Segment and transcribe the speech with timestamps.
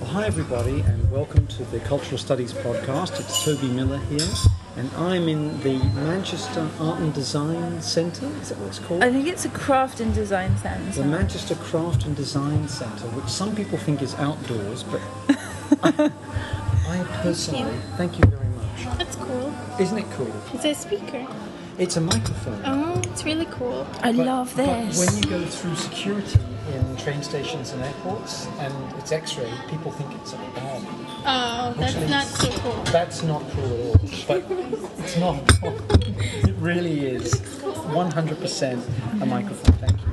[0.00, 3.20] Well, hi, everybody, and welcome to the Cultural Studies podcast.
[3.20, 4.26] It's Toby Miller here,
[4.76, 8.26] and I'm in the Manchester Art and Design Centre.
[8.40, 9.02] Is that what it's called?
[9.04, 11.02] I think it's a craft and design centre.
[11.02, 15.00] the Manchester Craft and Design Centre, which some people think is outdoors, but
[15.82, 16.10] I,
[16.88, 18.98] I personally thank you very much.
[18.98, 19.54] That's cool.
[19.78, 20.32] Isn't it cool?
[20.54, 21.26] It's a speaker.
[21.78, 22.62] It's a microphone.
[22.64, 23.86] Oh, it's really cool.
[24.02, 24.98] I But- love but this.
[24.98, 26.38] when you go through security
[26.74, 30.86] in train stations and airports, and it's X-ray, people think it's a bomb.
[31.26, 32.82] Oh, that's Actually, not so cool.
[32.84, 34.00] That's not cool at all.
[34.28, 34.44] But
[34.98, 35.42] it's not.
[36.48, 39.74] It really is 100% a microphone.
[39.76, 40.06] Thank you.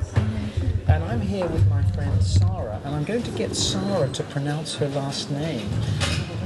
[0.88, 4.74] And I'm here with my friend Sara, and I'm going to get Sara to pronounce
[4.76, 5.68] her last name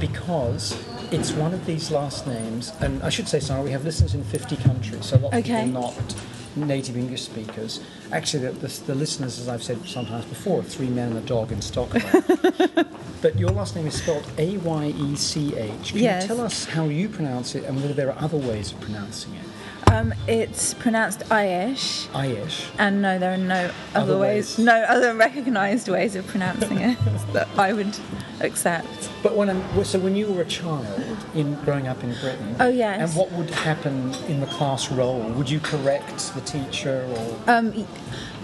[0.01, 0.77] because
[1.13, 2.73] it's one of these last names.
[2.81, 5.39] And I should say, Sara, we have listeners in 50 countries, so a lot of
[5.41, 5.65] Okay.
[5.65, 6.15] people are not
[6.57, 7.81] native English speakers.
[8.13, 11.27] Actually, the, the, the listeners, as I've said sometimes before, are three men and a
[11.27, 12.03] dog in Stockholm.
[13.23, 15.91] But your last name is spelled A Y E C H.
[15.91, 16.23] Can Yes.
[16.25, 19.33] you tell us how you pronounce it and whether there are other ways of pronouncing
[19.35, 19.45] it?
[19.93, 22.65] Um, it's pronounced Aish, Aish.
[22.79, 24.65] and no, there are no other, Other ways, ways.
[24.65, 26.97] no other recognised ways of pronouncing it
[27.35, 27.95] that I would
[28.41, 29.11] accept.
[29.23, 30.87] But when I'm, so when you were a child
[31.35, 33.01] in growing up in Britain, Oh, yes.
[33.11, 35.21] and what would happen in the class roll?
[35.21, 37.53] Would you correct the teacher or?
[37.55, 37.87] Um,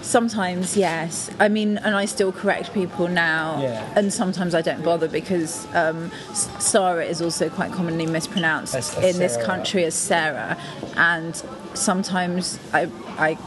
[0.01, 1.29] sometimes, yes.
[1.39, 3.93] I mean, and I still correct people now, Yeah.
[3.95, 6.11] and sometimes I don't bother because um,
[6.59, 10.57] Sara is also quite commonly mispronounced As- as in this country as Sarah,
[10.95, 11.41] and
[11.73, 13.37] sometimes I, I,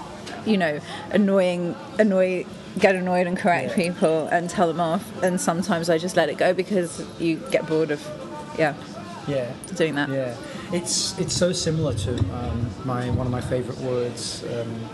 [0.46, 0.80] you know,
[1.10, 2.44] annoying, annoy.
[2.78, 3.84] Get annoyed and correct Yeah.
[3.84, 7.66] people and tell them off, and sometimes I just let it go because you get
[7.66, 8.00] bored of,
[8.58, 8.72] yeah,
[9.28, 9.50] yeah.
[9.76, 10.08] doing that.
[10.08, 10.34] Yeah,
[10.72, 14.88] it's it's so similar to um, my one of my favourite words, um,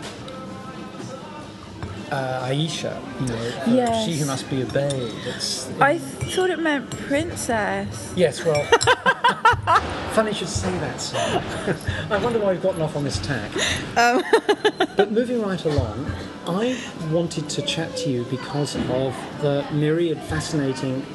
[2.11, 2.99] uh, Aisha.
[3.21, 4.05] You know, Yes.
[4.05, 5.13] she who must be obeyed.
[5.25, 8.13] It's, I thought it meant princess.
[8.15, 8.63] Yes, well,
[10.13, 11.75] funny you should say that.
[12.11, 13.51] I wonder why we've gotten off on this tack.
[13.97, 14.23] Um.
[14.97, 16.11] but moving right along,
[16.47, 16.77] I
[17.11, 21.05] wanted to chat to you because of the myriad fascinating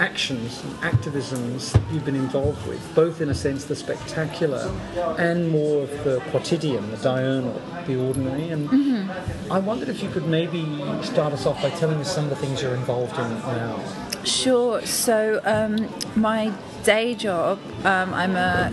[0.00, 4.70] actions and activisms that you've been involved with, both in a sense the spectacular
[5.18, 8.48] and more of the quotidian, the diurnal, the ordinary.
[8.50, 9.52] And Mm-hmm.
[9.52, 10.64] I wondered if you could maybe
[11.02, 13.80] start us off by telling us some of the things you're involved in now.
[14.24, 14.80] Sure.
[14.86, 16.52] So um, my
[16.84, 18.72] day job, um, I'm a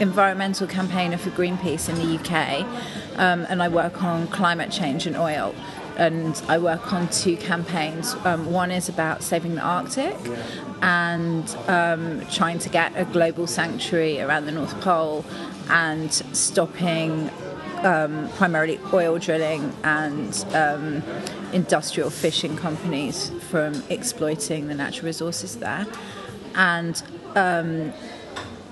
[0.00, 2.66] environmental campaigner for Greenpeace in the UK,
[3.18, 5.54] um, and I work on climate change and oil.
[6.00, 8.14] And I work on two campaigns.
[8.24, 10.16] Um, one is about saving the Arctic
[10.80, 15.26] and um, trying to get a global sanctuary around the North Pole
[15.68, 17.30] and stopping
[17.82, 21.02] um, primarily oil drilling and um,
[21.52, 25.86] industrial fishing companies from exploiting the natural resources there.
[26.54, 27.02] And
[27.34, 27.92] um,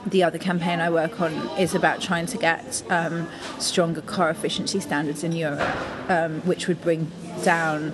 [0.07, 3.29] the other campaign I work on is about trying to get um,
[3.59, 7.11] stronger car efficiency standards in Europe, um, which would bring
[7.43, 7.93] down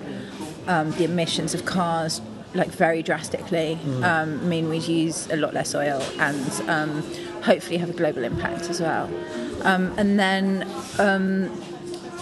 [0.67, 2.21] um, the emissions of cars
[2.53, 3.77] like very drastically.
[4.03, 7.01] Um, mean we'd use a lot less oil and um,
[7.43, 9.09] hopefully have a global impact as well.
[9.63, 11.49] Um, and then um,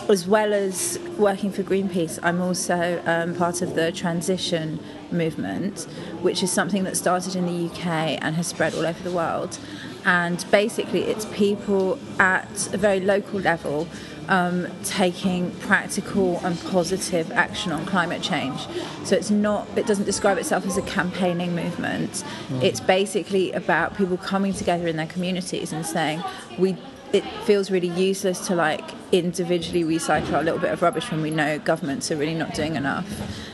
[0.09, 4.79] as well as working for Greenpeace, I'm also um, part of the transition
[5.11, 5.83] movement,
[6.21, 7.87] which is something that started in the UK
[8.21, 9.57] and has spread all over the world.
[10.05, 13.87] And basically, it's people at a very local level
[14.27, 18.67] um, taking practical and positive action on climate change.
[19.03, 22.23] So it's not, it doesn't describe itself as a campaigning movement.
[22.61, 26.23] It's basically about people coming together in their communities and saying,
[26.57, 26.77] we
[27.13, 31.29] it feels really useless to like individually recycle a little bit of rubbish when we
[31.29, 33.07] know governments are really not doing enough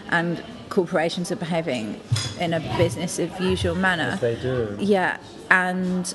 [0.10, 2.00] and corporations are behaving
[2.40, 4.16] in a business as usual manner.
[4.16, 4.78] They do.
[4.80, 5.18] Yeah,
[5.52, 6.14] and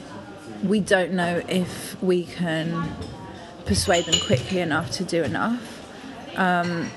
[0.63, 2.97] we don't know if we can
[3.67, 5.61] persuade them quickly enough to do enough.
[6.37, 6.91] Um,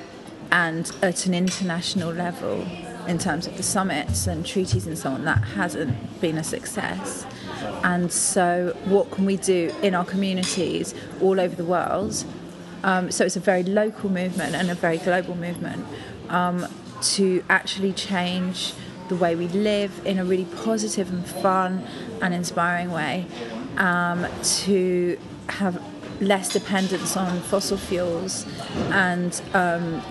[0.51, 2.65] and at an international level,
[3.07, 7.25] in terms of the summits and treaties and so on, that hasn't been a success.
[7.83, 12.23] And so, what can we do in our communities all over the world?
[12.83, 15.85] Um, so, it's a very local movement and a very global movement
[16.29, 16.67] um,
[17.01, 18.73] to actually change
[19.09, 21.85] the way we live in a really positive and fun
[22.21, 23.25] and inspiring way,
[23.77, 25.17] um, to
[25.49, 25.81] have
[26.19, 28.45] less dependence on fossil fuels
[28.91, 30.01] and um,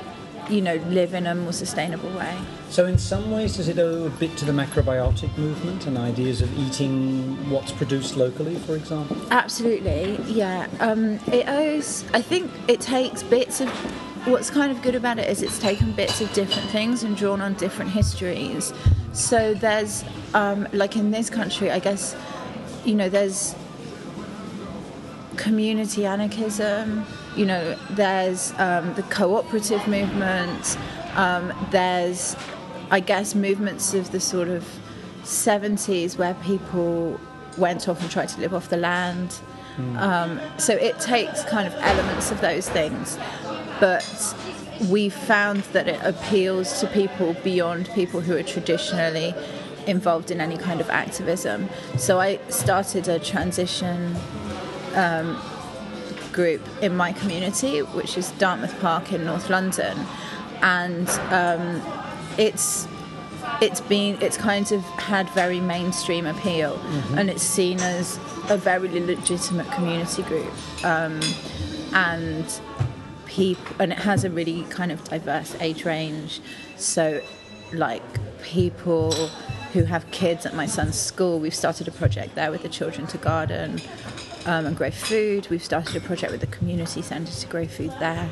[0.49, 2.37] you know live in a more sustainable way.
[2.69, 6.43] So, in some ways, does it owe a bit to the macrobiotic movement and ideas
[6.43, 9.17] of eating what's produced locally, for example?
[9.31, 10.69] Absolutely, yeah.
[10.81, 12.05] Um, it owes.
[12.13, 13.69] I think it takes bits of
[14.27, 17.41] what's kind of good about it is it's taken bits of different things and drawn
[17.41, 18.73] on different histories.
[19.13, 20.05] So there's,
[20.35, 22.17] um, like in this country, I guess,
[22.85, 23.55] you know, there's
[25.37, 27.07] community anarchism,
[27.37, 30.79] you know, there's um, the cooperative movement,
[31.15, 32.37] um, there's,
[32.91, 34.67] I guess, movements of the sort of
[35.23, 37.21] 70s where people
[37.59, 39.39] went off and tried to live off the land.
[39.99, 43.19] Um, so it takes kind of elements of those things,
[43.79, 44.35] but
[44.89, 49.35] we found that it appeals to people beyond people who are traditionally
[49.87, 51.69] involved in any kind of activism.
[51.99, 54.17] So I started a transition
[54.95, 55.41] um,
[56.37, 59.99] group in my community, which is Dartmouth Park in North London,
[60.63, 61.83] and um,
[62.39, 62.87] it's
[63.61, 66.79] it's been it's kind of had very mainstream appeal.
[67.17, 68.19] And it's seen as
[68.51, 70.53] a very legitimate community group.
[70.85, 71.21] Um,
[71.93, 72.61] and
[73.27, 76.41] people and it has a really kind of diverse age range.
[76.77, 77.23] So
[77.73, 78.03] like
[78.43, 79.13] people
[79.73, 83.07] who have kids at my son's school we've started a project there with the children
[83.09, 83.81] to garden
[84.47, 87.93] um, and grow food we've started a project with the community centre to grow food
[88.01, 88.31] there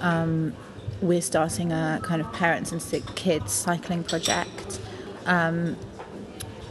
[0.00, 0.54] um,
[1.00, 4.80] we're starting a kind of parents and sick kids cycling project.
[5.26, 5.76] Um,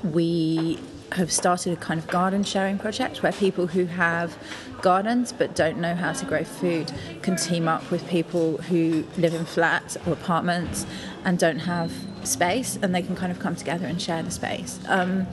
[0.04, 0.80] we
[1.14, 4.38] have started a kind of garden sharing project where people who have
[4.82, 6.92] gardens but don't know how to grow food
[7.24, 10.86] can team up with people who live in flats or apartments
[11.26, 11.92] and don't have
[12.24, 14.80] space and they can kind of come together and share the space.
[14.88, 15.26] Um,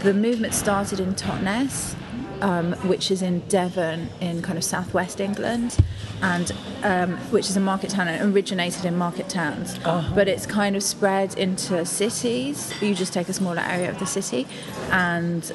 [0.00, 1.96] the movement started in Totnes,
[2.40, 5.76] um, which is in Devon in kind of southwest England,
[6.22, 6.52] and
[6.82, 9.78] um, which is a market town and originated in market towns.
[10.14, 12.72] But it's kind of spread into cities.
[12.80, 14.46] You just take a smaller area of the city,
[14.90, 15.52] and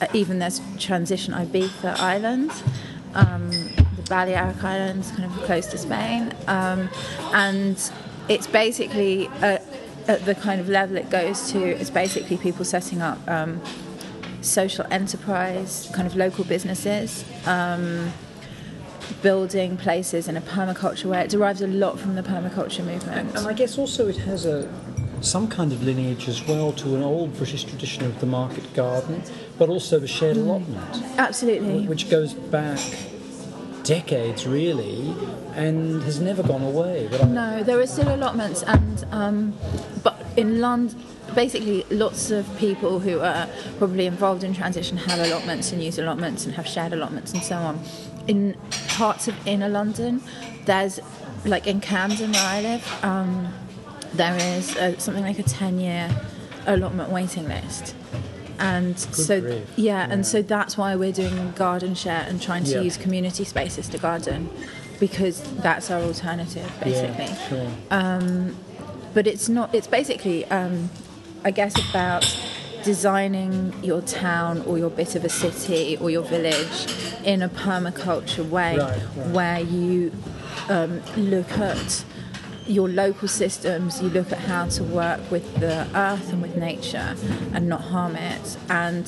[0.00, 2.52] uh, even there's transition Ibiza Island.
[3.14, 6.88] Um, the Balearic Islands, kind of close to Spain, um,
[7.32, 7.90] and
[8.28, 9.58] it's basically uh,
[10.08, 11.60] at the kind of level it goes to.
[11.60, 13.60] It's basically people setting up um,
[14.44, 18.12] social enterprise, kind of local businesses, um,
[19.22, 21.22] building places in a permaculture way.
[21.22, 23.36] It derives a lot from the permaculture movement.
[23.36, 24.68] And I guess also it has a
[25.20, 29.22] some kind of lineage as well to an old British tradition of the market garden,
[29.58, 31.86] but also the shared allotment, Absolutely.
[31.86, 32.78] which goes back
[33.84, 35.14] decades really,
[35.54, 37.08] and has never gone away.
[37.10, 39.54] But No, there are still allotments, and um,
[40.02, 41.00] but in London,
[41.34, 43.48] basically, lots of people who are
[43.78, 47.56] probably involved in transition have allotments and use allotments and have shared allotments and so
[47.56, 47.80] on.
[48.26, 48.56] In
[48.88, 50.22] parts of inner London,
[50.64, 51.00] there's
[51.44, 53.52] like in Camden where I live, um,
[54.14, 56.10] there is a, something like a ten-year
[56.66, 57.94] allotment waiting list.
[58.58, 59.68] And so, grief.
[59.76, 62.80] yeah, and so that's why we're doing garden share and trying to Yeah.
[62.82, 64.48] use community spaces to garden,
[65.00, 68.54] because that's our alternative, basically yeah, sure.
[69.12, 70.88] but it's not it's basically um,
[71.44, 72.24] i guess about
[72.82, 76.86] designing your town or your bit of a city or your village
[77.24, 79.26] in a permaculture way Right, right.
[79.30, 80.12] where you
[80.68, 82.04] um, look at
[82.66, 87.14] your local systems you look at how to work with the earth and with nature
[87.52, 89.06] and not harm it and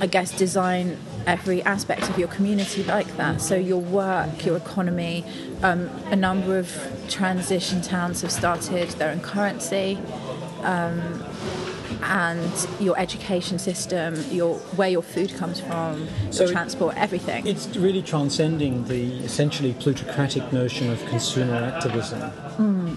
[0.00, 0.96] i guess design
[1.26, 5.24] every aspect of your community like that so your work your economy
[5.62, 6.68] um, a number of
[7.08, 9.98] transition towns have started their own currency
[10.62, 11.24] um,
[12.02, 17.46] and your education system your where your food comes from your So it- transport everything
[17.46, 22.20] It's really transcending the essentially plutocratic notion of consumer activism.
[22.58, 22.94] Hmm.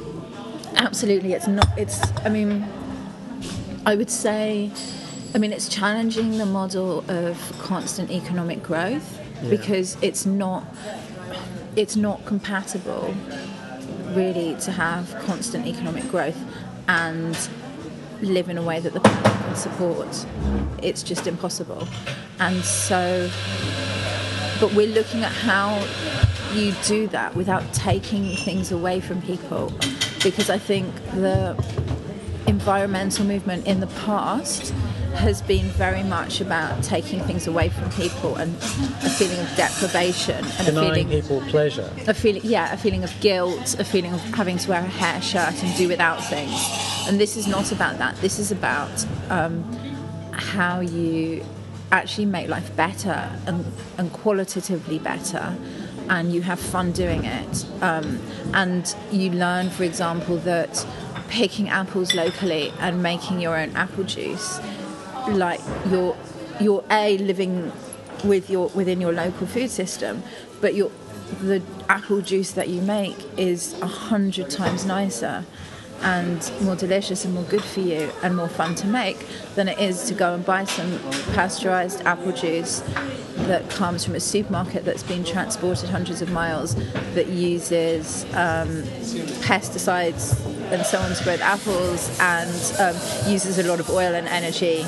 [0.76, 1.68] Absolutely, it's not.
[1.78, 2.00] It's.
[2.24, 2.66] I mean,
[3.86, 4.72] I would say.
[5.34, 9.50] I mean, it's challenging the model of constant economic growth Yeah.
[9.50, 10.64] because it's not.
[11.76, 13.14] It's not compatible,
[14.14, 16.38] really, to have constant economic growth
[16.88, 17.36] and
[18.22, 20.26] live in a way that the planet can support.
[20.82, 21.88] It's just impossible,
[22.40, 23.30] and so.
[24.60, 25.80] But we're looking at how
[26.54, 29.72] you do that without taking things away from people
[30.24, 31.56] because I think the
[32.48, 34.74] environmental movement in the past
[35.16, 40.36] has been very much about taking things away from people and a feeling of deprivation
[40.60, 41.92] and a Denying feeling people pleasure.
[42.08, 45.20] a feeling yeah a feeling of guilt a feeling of having to wear a hair
[45.22, 46.54] shirt and do without things.
[47.08, 48.16] And this is not about that.
[48.18, 49.64] This is about um,
[50.32, 51.44] how you
[51.92, 53.66] actually make life better and,
[53.98, 55.56] and qualitatively better.
[56.08, 57.66] And you have fun doing it.
[57.82, 58.20] Um,
[58.54, 60.86] and you learn for example that
[61.30, 64.60] picking apples locally and making your own apple juice
[65.30, 66.18] like you're
[66.60, 67.72] you're a living
[68.24, 70.24] with your within your local food system
[70.60, 70.92] but you're
[71.42, 75.46] the apple juice that you make is a hundred times nicer
[76.02, 79.78] and more delicious and more good for you and more fun to make than it
[79.80, 80.98] is to go and buy some
[81.34, 82.82] pasteurized apple juice
[83.48, 86.76] that comes from a supermarket that's been transported hundreds of miles
[87.14, 88.84] that uses um,
[89.44, 90.36] pesticides
[90.72, 92.50] and so on to grow apples and
[92.80, 92.96] um,
[93.32, 94.82] uses a lot of oil and energy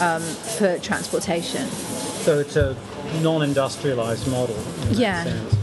[0.00, 0.22] um,
[0.58, 1.66] for transportation.
[2.24, 2.76] So it's a
[3.22, 4.56] non-industrialized model.
[4.90, 5.24] Yeah.
[5.24, 5.56] sense.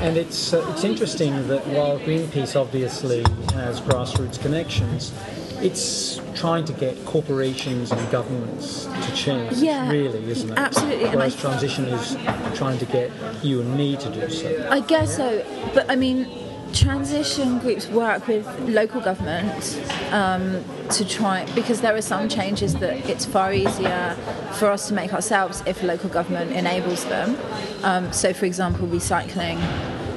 [0.00, 3.22] And it's uh, it's interesting that while Greenpeace obviously
[3.54, 5.12] has grassroots connections,
[5.60, 9.54] it's trying to get corporations and governments to change.
[9.54, 10.56] Yeah, really, isn't it?
[10.58, 12.16] absolutely, and Whereas I- transition is
[12.56, 13.10] trying to get
[13.42, 14.68] you and me to do so.
[14.70, 16.28] I guess so, but I mean,
[16.72, 19.80] transition groups work with local government
[20.12, 24.16] um, to try because there are some changes that it's far easier
[24.52, 27.36] for us to make ourselves if local government enables them.
[27.82, 29.58] Um, so, for example, recycling.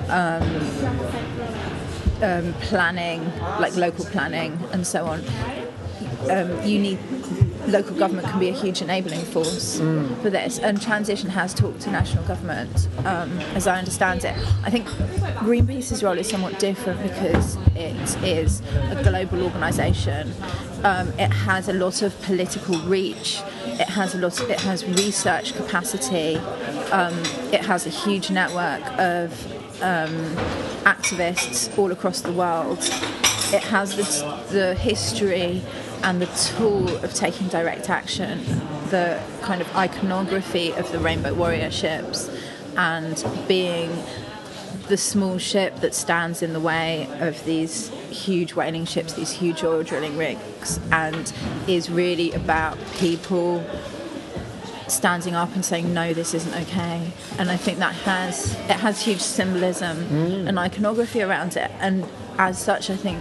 [0.09, 0.41] Um,
[2.21, 3.23] um, planning,
[3.59, 5.23] like local planning, and so on.
[6.29, 6.99] Um, you need
[7.67, 9.79] local government can be a huge enabling force
[10.21, 14.35] for this, and transition has talked to national government, um, as I understand it.
[14.63, 14.87] I think
[15.39, 20.33] Greenpeace's role is somewhat different because it is a global organisation.
[20.83, 23.41] Um, it has a lot of political reach.
[23.65, 24.39] It has a lot.
[24.41, 26.37] Of, it has research capacity.
[26.91, 27.17] Um,
[27.51, 29.31] it has a huge network of
[29.81, 30.13] um,
[30.83, 32.79] activists all across the world.
[33.53, 35.61] It has the, the history
[36.03, 38.43] and the tool of taking direct action,
[38.89, 42.29] the kind of iconography of the Rainbow Warrior ships,
[42.77, 43.91] and being
[44.87, 49.63] the small ship that stands in the way of these huge whaling ships, these huge
[49.63, 51.31] oil drilling rigs, and
[51.67, 53.63] is really about people
[54.87, 57.11] standing up and saying no this isn't okay.
[57.39, 60.47] And i think that has it has huge symbolism mm.
[60.47, 61.71] and iconography around it.
[61.79, 62.05] And
[62.41, 63.19] as such i think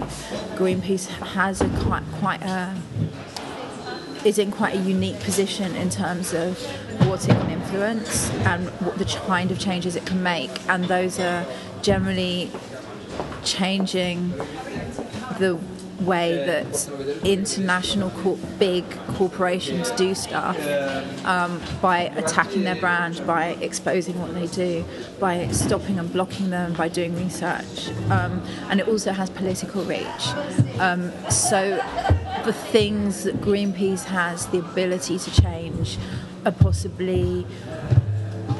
[0.59, 2.75] greenpeace has a quite quite a
[4.25, 6.59] is in quite a unique position in terms of
[7.07, 10.51] what it can influence and what the kind of changes it can make.
[10.69, 11.47] And those are
[11.81, 12.51] generally
[13.43, 14.31] changing
[15.39, 15.59] the
[16.01, 20.59] way that international cor- big corporations do stuff
[21.25, 24.85] um, by attacking their brand, by exposing what they do,
[25.19, 27.91] by stopping and blocking them, by doing research.
[28.11, 30.27] Um, and it also has political reach.
[30.79, 31.77] Um, so
[32.45, 35.99] the things that Greenpeace has the ability to change
[36.47, 37.47] are possibly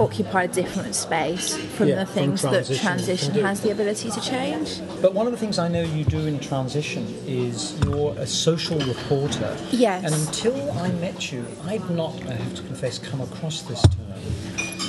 [0.01, 3.47] occupy a different space from Yeah, the from things that transition transition can do.
[3.47, 4.81] has the ability to change.
[5.03, 8.79] But one of the things I know you do in transition is you're a social
[8.81, 9.57] reporter.
[9.71, 10.05] Yes.
[10.05, 13.97] And until I met you, I'd not, I have to confess, come across this term.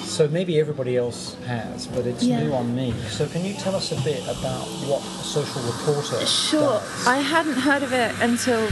[0.05, 2.43] So maybe everybody else has, but it's Yeah.
[2.43, 2.93] new on me.
[3.09, 6.79] So can you tell us a bit about what a social reporter Sure.
[6.79, 7.07] does?
[7.07, 8.67] I hadn't heard of it until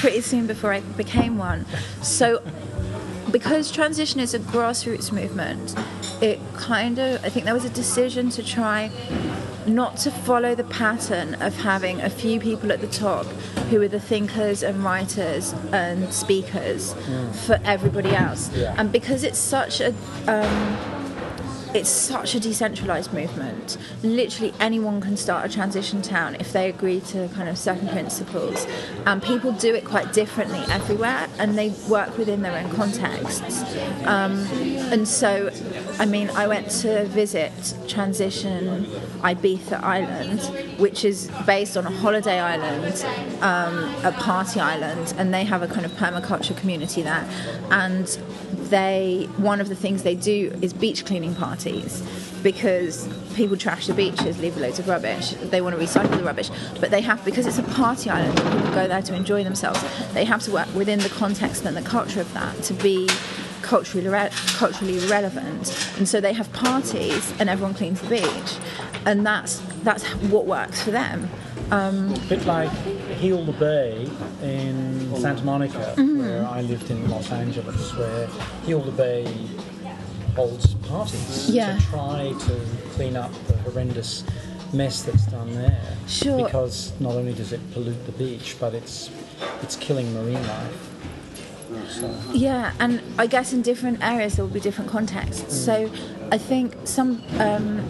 [0.00, 1.64] pretty soon before I became one.
[2.02, 2.42] So,
[3.34, 5.74] because transition is a grassroots movement,
[6.22, 8.92] it kind of, I think there was a decision to try
[9.66, 13.26] not to follow the pattern of having a few people at the top
[13.70, 16.94] who are the thinkers and writers and speakers
[17.44, 18.52] for everybody else.
[18.54, 18.72] Yeah.
[18.78, 19.88] And because it's such a
[20.28, 21.03] um,
[21.74, 23.76] it's such a decentralized movement.
[24.04, 28.66] Literally anyone can start a transition town if they agree to kind of certain principles.
[29.06, 33.64] And people do it quite differently everywhere and they work within their own contexts.
[34.06, 34.46] Um,
[34.92, 35.50] and so,
[35.98, 37.52] I mean, I went to visit
[37.88, 38.84] Transition
[39.22, 40.40] Ibiza Island,
[40.78, 43.04] which is based on a holiday island,
[43.42, 47.28] um, a party island, and they have a kind of permaculture community there.
[47.72, 48.06] And
[48.70, 52.02] they one of the things they do is beach cleaning parties
[52.42, 55.30] because people trash the beaches, leave loads of rubbish.
[55.30, 58.74] They want to recycle the rubbish, but they have because it's a party island people
[58.74, 59.82] go there to enjoy themselves.
[60.12, 63.08] They have to work within the context and the culture of that to be
[63.62, 65.72] culturally re- culturally relevant.
[65.96, 68.58] And so they have parties and everyone cleans the beach,
[69.06, 71.28] and that's that's what works for them.
[71.70, 71.90] A
[72.28, 72.70] bit like
[73.20, 74.08] Heal the Bay
[74.42, 76.18] in Santa Monica, Mm-hmm.
[76.18, 78.28] where I lived in Los Angeles, where
[78.66, 79.26] Heal the Bay
[80.36, 81.76] holds parties Yeah.
[81.78, 82.60] to try to
[82.94, 84.24] clean up the horrendous
[84.72, 85.80] mess that's done there.
[86.08, 86.44] Sure.
[86.44, 89.10] Because not only does it pollute the beach, but it's
[89.62, 90.90] it's killing marine life.
[91.88, 95.54] So, Yeah, and I guess in different areas there will be different contexts.
[95.56, 95.90] So
[96.30, 97.80] I think some um,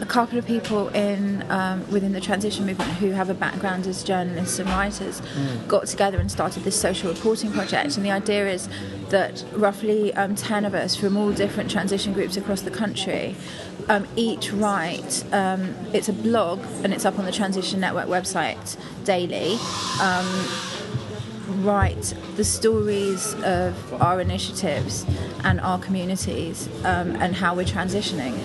[0.00, 4.02] a couple of people in um, within the transition movement who have a background as
[4.02, 5.20] journalists and writers
[5.68, 7.96] got together and started this social reporting project.
[7.96, 8.68] And the idea is
[9.10, 13.36] that roughly um, 10 of us from all different transition groups across the country
[13.88, 18.76] um, each write, um, it's a blog and it's up on the Transition Network website
[19.04, 19.58] daily
[21.62, 25.04] write the stories of our initiatives
[25.44, 28.38] and our communities um, and how we're transitioning.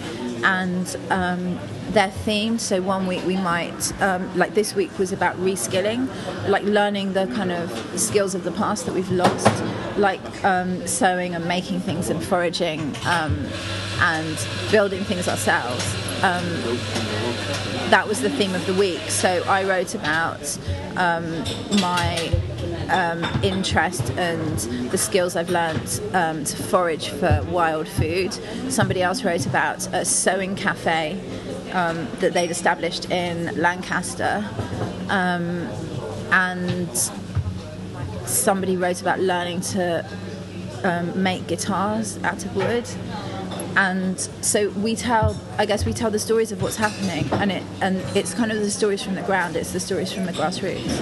[0.45, 1.59] And um,
[1.89, 2.59] they're themed.
[2.59, 6.07] So one week we might, um, like this week was about reskilling,
[6.47, 9.63] like learning the kind of skills of the past that we've lost,
[9.97, 13.45] like um, sewing and making things and foraging um,
[13.99, 15.83] and building things ourselves
[17.89, 19.01] that was the theme of the week.
[19.09, 20.57] So I wrote about
[20.97, 21.39] um,
[21.79, 22.31] my
[22.89, 24.57] um, interest and
[24.91, 28.33] the skills I've learnt um, to forage for wild food.
[28.69, 31.19] Somebody else wrote about a sewing cafe
[31.73, 34.47] um, that they'd established in Lancaster.
[35.09, 35.67] Um,
[36.31, 36.89] and
[38.25, 40.05] somebody wrote about learning to
[40.83, 42.87] um, make guitars out of wood
[43.77, 47.63] and so we tell i guess we tell the stories of what's happening and it
[47.81, 51.01] and it's kind of the stories from the ground it's the stories from the grassroots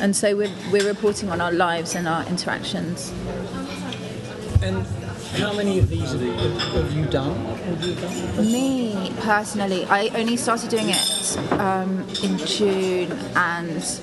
[0.00, 3.12] and so we're, we're reporting on our lives and our interactions
[4.62, 4.86] And
[5.40, 6.22] how many of these have,
[6.92, 7.34] you done?
[7.34, 8.36] Have you done?
[8.52, 14.00] me personally i only started doing it um, in june and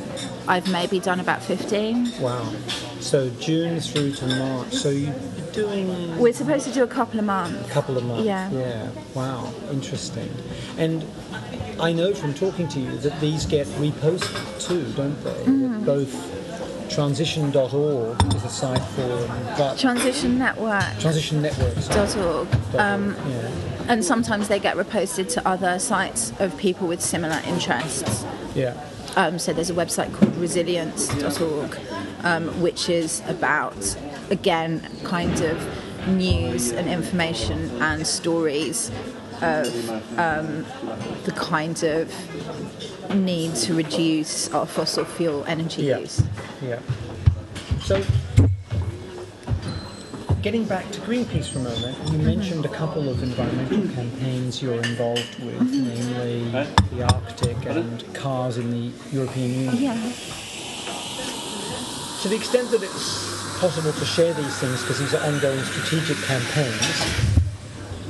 [0.48, 2.52] i've maybe done about 15 Wow.
[3.00, 4.74] So June through to March.
[4.74, 5.14] So you're
[5.54, 8.26] doing we're supposed to do a couple of months A couple of months.
[8.26, 8.50] Yeah.
[8.52, 8.90] Yeah.
[9.14, 9.52] Wow.
[9.72, 10.30] Interesting.
[10.78, 11.06] And
[11.80, 15.32] I know from talking to you that these get reposted too, don't they?
[15.32, 15.86] Mm-hmm.
[15.86, 16.36] Both
[16.90, 19.28] transition.org is a site for
[19.58, 21.88] but transition network Transition Networks.
[21.88, 23.52] dot org um, yeah.
[23.88, 28.26] and sometimes they get reposted to other sites of people with similar interests
[28.56, 28.74] Yeah.
[29.16, 31.78] Um, so there's a website called resilience.org,
[32.24, 33.76] um, which is about,
[34.32, 38.90] again, kind of news and information and stories
[39.42, 40.66] of um,
[41.24, 45.98] the kind of need to reduce our fossil fuel energy Yeah.
[46.00, 46.22] use.
[46.62, 46.80] Yeah.
[47.82, 48.04] So,
[50.42, 54.76] getting back to Greenpeace for a moment, you mentioned a couple of environmental campaigns you're
[54.76, 56.50] involved with, namely
[56.92, 59.76] the Arctic and cars in the European Union.
[59.78, 60.12] Yeah.
[62.22, 66.16] To the extent that it's possible to share these things, because these are ongoing strategic
[66.24, 67.04] campaigns,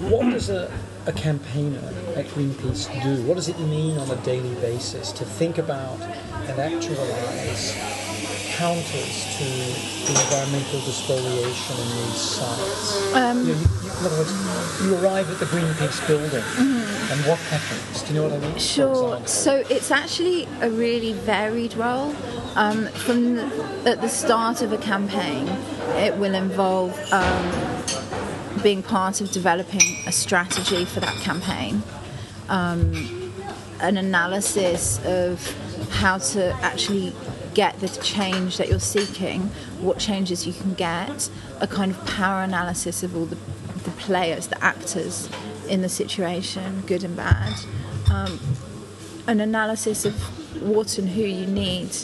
[0.01, 0.71] what does a,
[1.07, 3.23] a campaigner at Greenpeace do?
[3.23, 7.73] What does it mean on a daily basis to think about and actualize
[8.55, 9.43] counters to
[10.05, 13.13] the environmental despoliation in these sites?
[13.15, 16.45] Um, you know, you, you, in other words, you arrive at the Greenpeace building,
[17.09, 18.03] and what happens?
[18.03, 18.59] Do you know what I mean?
[18.59, 19.25] Sure.
[19.25, 22.15] So it's actually a really varied role.
[22.55, 25.47] Um, from the, at the start of a campaign,
[25.97, 31.81] it will involve um, being part of developing a strategy for that campaign,
[32.47, 33.33] um,
[33.79, 35.55] an analysis of
[35.89, 37.13] how to actually
[37.55, 39.41] get the change that you're seeking,
[39.81, 43.37] what changes you can get, a kind of power analysis of all the,
[43.83, 45.27] the players, the actors
[45.69, 47.53] in the situation, good and bad,
[48.11, 48.39] um,
[49.27, 50.15] an analysis of
[50.61, 51.95] what and who you need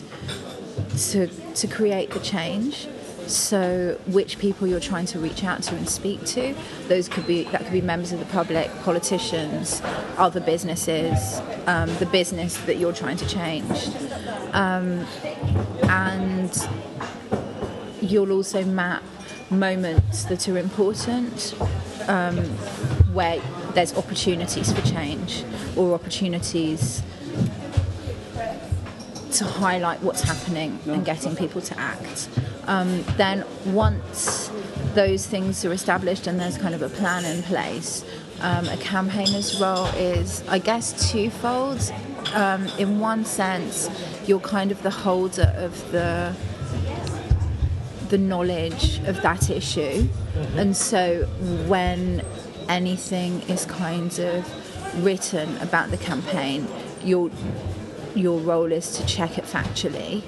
[0.98, 2.88] to, to create the change.
[3.28, 6.54] So, which people you're trying to reach out to and speak to?
[6.88, 9.82] Those could be that could be members of the public, politicians,
[10.18, 13.90] other businesses, um, the business that you're trying to change,
[14.54, 15.08] um,
[15.90, 16.70] and
[18.00, 19.02] you'll also map
[19.50, 21.56] moments that are important
[22.08, 22.38] um,
[23.16, 23.42] where
[23.74, 25.44] there's opportunities for change
[25.76, 27.02] or opportunities
[29.32, 32.30] to highlight what's happening and getting people to act.
[32.68, 34.50] Um, then once
[34.94, 38.06] those things are established and there's kind of a plan in place,
[38.42, 41.92] um, a campaigner's role is, I guess, twofold.
[42.34, 43.90] Um, in one sense,
[44.26, 46.36] you're kind of the holder of the
[48.10, 50.08] the knowledge of that issue,
[50.56, 51.24] and so
[51.68, 52.22] when
[52.70, 56.68] anything is kind of written about the campaign,
[57.04, 57.30] your
[58.16, 60.24] your role is to check it factually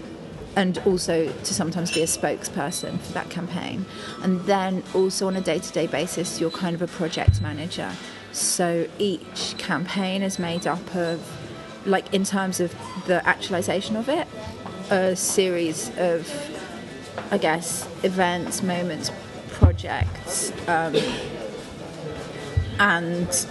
[0.57, 3.85] and also to sometimes be a spokesperson for that campaign.
[4.23, 7.91] And then also on a day to day basis, you're kind of a project manager.
[8.31, 11.21] So each campaign is made up of,
[11.85, 14.27] like, in terms of the actualization of it,
[14.89, 16.27] a series of,
[17.31, 19.11] I guess, events, moments,
[19.51, 20.95] projects, um,
[22.79, 23.47] and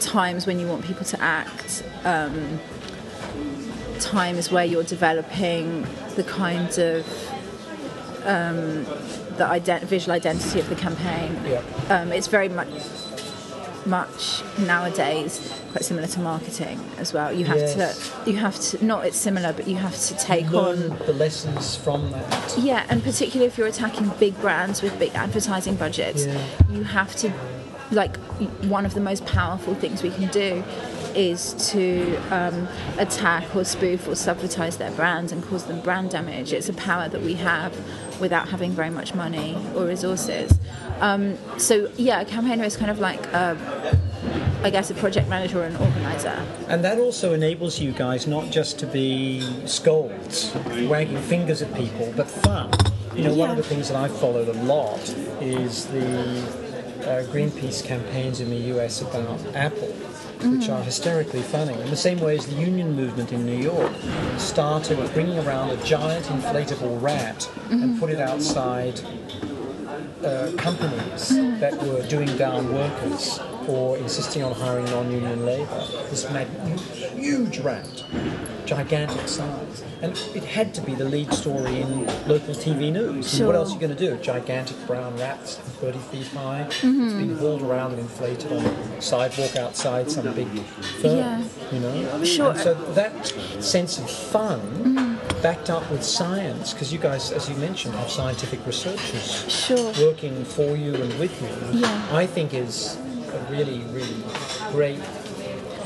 [0.00, 2.60] times when you want people to act, um,
[4.00, 7.06] times where you're developing the kind of
[8.24, 8.84] um,
[9.36, 11.40] the ident- visual identity of the campaign.
[11.46, 11.62] Yeah.
[11.88, 12.68] Um, it's very much
[13.86, 17.32] much nowadays quite similar to marketing as well.
[17.32, 17.74] You have Yes.
[18.24, 21.12] to you have to not it's similar, but you have to take Learn on the
[21.12, 22.54] lessons from that.
[22.58, 26.38] yeah, and particularly if you're attacking big brands with big advertising budgets, Yeah.
[26.70, 27.32] you have to,
[27.92, 28.16] like,
[28.68, 30.62] one of the most powerful things we can do
[31.16, 36.52] is to um, attack or spoof or subvertise their brands and cause them brand damage.
[36.52, 37.74] It's a power that we have
[38.20, 40.52] without having very much money or resources.
[41.00, 43.56] Um, so, yeah, a campaigner is kind of like, a,
[44.62, 46.44] I guess, a project manager or an organizer.
[46.68, 50.54] And that also enables you guys not just to be scolds,
[50.88, 52.70] wagging fingers at people, but fun.
[53.14, 55.00] You know, one of the things that I've followed a lot
[55.40, 56.66] is the
[57.06, 59.94] uh, Greenpeace campaigns in the US about Apple,
[60.46, 61.74] which are hysterically funny.
[61.74, 63.92] In the same way as the union movement in New York
[64.38, 69.00] started with bringing around a giant inflatable rat and put it outside
[70.24, 71.28] uh, companies
[71.60, 75.86] that were doing down workers or insisting on hiring non-union labour.
[76.10, 76.48] This mag-
[77.14, 78.04] huge rat,
[78.64, 83.36] gigantic size, and it had to be the lead story in local TV news.
[83.36, 83.46] Sure.
[83.46, 84.14] what else are you going to do?
[84.14, 86.62] A gigantic brown rat, 30 feet high.
[86.62, 87.38] It's been mm-hmm.
[87.38, 91.16] hauled around and inflated on a sidewalk outside some big firm.
[91.16, 91.44] Yeah.
[91.72, 92.24] You know.
[92.24, 92.50] Sure.
[92.50, 93.26] And so that
[93.60, 94.60] sense of fun.
[94.60, 95.42] Mm-hmm.
[95.42, 99.92] Backed up with science, because you guys, as you mentioned, have scientific researchers Sure.
[100.00, 102.08] working for you and with you, Yeah.
[102.10, 102.96] I think is
[103.36, 104.16] a really, really
[104.72, 104.98] great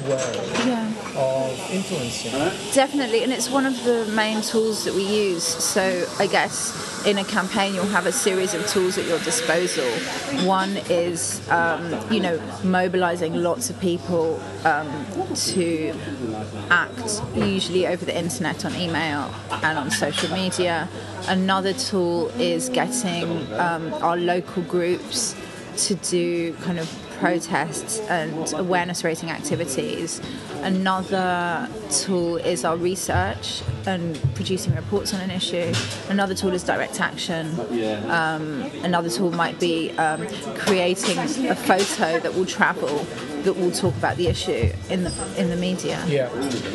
[0.08, 0.88] way Yeah.
[1.16, 2.32] of influencing.
[2.72, 5.42] Definitely, and it's one of the main tools that we use.
[5.44, 6.72] So, I guess
[7.04, 9.84] in a campaign, you'll have a series of tools at your disposal.
[10.46, 14.88] One is, um, you know, mobilizing lots of people um,
[15.52, 15.92] to
[16.70, 20.88] act, usually over the internet, on email, and on social media.
[21.28, 25.34] Another tool is getting um, our local groups
[25.76, 26.88] to do kind of
[27.20, 30.20] protests and awareness raising activities.
[30.62, 35.72] Another tool is our research and producing reports on an issue.
[36.08, 37.46] Another tool is direct action.
[38.10, 43.06] Um, another tool might be um, creating a photo that will travel
[43.42, 46.02] that will talk about the issue in the in the media.
[46.06, 46.28] Yeah.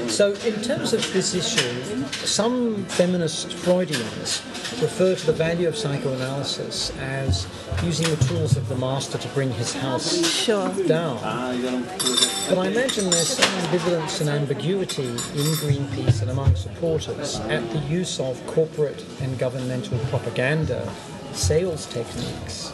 [0.08, 4.42] So, in terms of this issue, some feminist Freudians
[4.82, 7.48] refer to the value of psychoanalysis as
[7.84, 10.70] using the tools of the master to bring his house Sure.
[10.88, 11.18] down.
[12.50, 17.80] But I imagine there's some ambivalence and ambiguity in Greenpeace and among supporters at the
[17.80, 20.88] use of corporate and governmental propaganda
[21.32, 22.70] sales techniques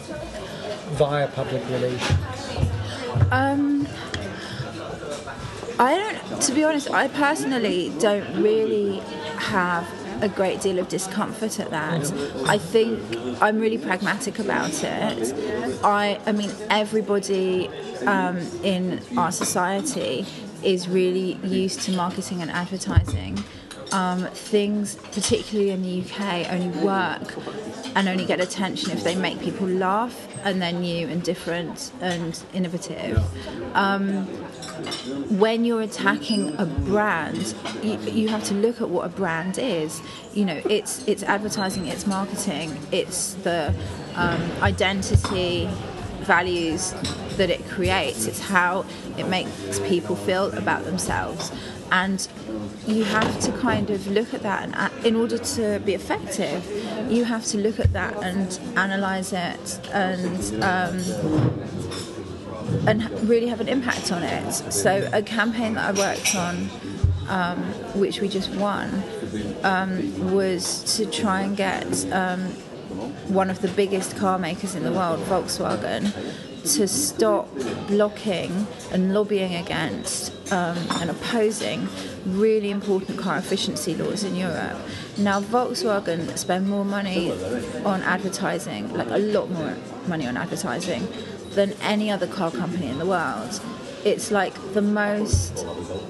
[0.98, 2.20] via public relations.
[3.32, 3.88] Um,
[5.80, 9.00] I don't, to be honest, I personally don't really
[9.38, 9.88] have
[10.22, 12.12] a great deal of discomfort at that.
[12.48, 13.02] I think
[13.42, 15.34] I'm really pragmatic about it.
[15.84, 17.70] I, I mean, everybody
[18.06, 20.26] um, in our society
[20.64, 23.44] is really used to marketing and advertising.
[23.94, 27.36] Um, things, particularly in the UK, only work
[27.94, 32.42] and only get attention if they make people laugh and they're new and different and
[32.54, 33.22] innovative
[35.30, 40.02] when you're attacking a brand, you, you have to look at what a brand is.
[40.34, 43.74] You know, it's it's advertising, it's marketing, it's the
[44.16, 45.70] um, identity,
[46.22, 46.94] values
[47.38, 48.26] that it creates.
[48.26, 48.86] It's how
[49.18, 51.52] it makes people feel about themselves,
[51.92, 52.28] and
[52.88, 54.70] you have to kind of look at that.
[54.74, 56.66] And in order to be effective,
[57.10, 60.64] you have to look at that and analyze it and.
[60.64, 61.82] Um,
[62.88, 64.52] and really have an impact on it.
[64.72, 66.70] So a campaign that I worked on,
[67.28, 67.58] um,
[68.00, 69.04] which we just won,
[69.64, 72.46] um, was to try and get um,
[73.28, 76.14] one of the biggest car makers in the world, Volkswagen,
[76.64, 77.50] to stop
[77.88, 81.88] blocking and lobbying against um, and opposing
[82.26, 84.78] really important car efficiency laws in Europe.
[85.18, 87.32] Now, Volkswagen spend more money
[87.84, 89.76] on advertising, like a lot more
[90.08, 91.08] money on advertising,
[91.52, 93.60] than any other car company in the world.
[94.06, 95.66] It's like the most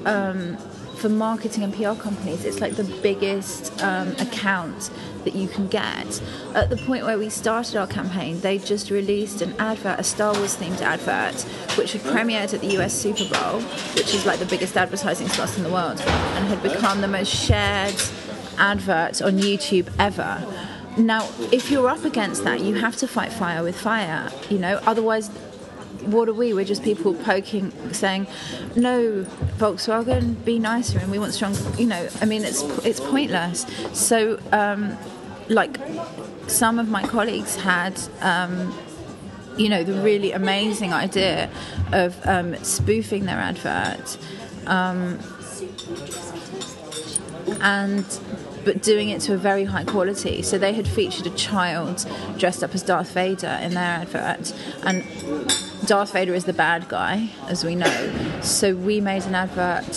[0.05, 0.57] um,
[1.01, 4.91] for marketing and PR companies, it's like the biggest um, account
[5.23, 6.21] that you can get.
[6.53, 10.33] At the point where we started our campaign, they just released an advert, a Star
[10.35, 11.41] Wars themed advert,
[11.75, 13.61] which had premiered at the US Super Bowl,
[13.95, 17.33] which is like the biggest advertising slot in the world, and had become the most
[17.33, 17.99] shared
[18.59, 20.45] advert on YouTube ever.
[20.97, 24.29] Now, if you're up against that, you have to fight fire with fire.
[24.49, 25.31] You know, otherwise
[26.05, 26.53] what are we?
[26.53, 28.27] We're just people poking, saying,
[28.75, 29.25] "No,
[29.57, 31.55] Volkswagen, be nicer," and we want strong.
[31.77, 33.65] You know, I mean, it's it's pointless.
[33.93, 34.97] So, um,
[35.49, 35.77] like,
[36.47, 37.99] some of my colleagues had.
[38.21, 38.73] Um,
[39.57, 41.49] you know the really amazing idea
[41.91, 44.17] of um, spoofing their advert
[44.65, 45.19] um,
[47.61, 48.05] and
[48.63, 50.41] but doing it to a very high quality.
[50.41, 52.05] So they had featured a child
[52.37, 55.03] dressed up as Darth Vader in their advert, and
[55.85, 58.39] Darth Vader is the bad guy, as we know.
[58.41, 59.87] So we made an advert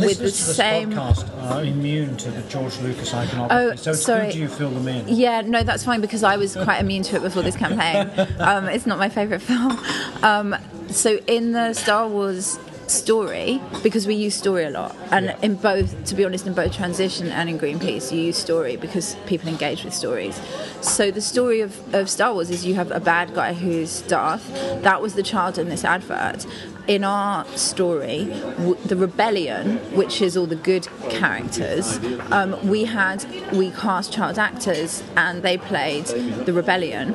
[0.00, 0.90] with the to this same.
[0.92, 4.26] podcast are immune to the George Lucas iconography, Oh, so it's sorry.
[4.26, 5.06] good you fill them in.
[5.08, 8.10] Yeah, no, that's fine because I was quite immune to it before this campaign.
[8.40, 9.78] Um, it's not my favourite film.
[10.22, 10.56] Um,
[10.88, 12.58] so in the Star Wars
[12.90, 15.36] story, because we use story a lot, and Yeah.
[15.42, 19.16] in both, to be honest, in both Transition and in Greenpeace, you use story because
[19.26, 20.40] people engage with stories.
[20.80, 24.46] So the story of, of Star Wars is you have a bad guy who's Darth.
[24.82, 26.46] That was the child in this advert.
[26.86, 28.26] In our story,
[28.58, 31.98] w- the rebellion, which is all the good characters,
[32.30, 36.04] um, we had we cast child actors and they played
[36.44, 37.14] the rebellion,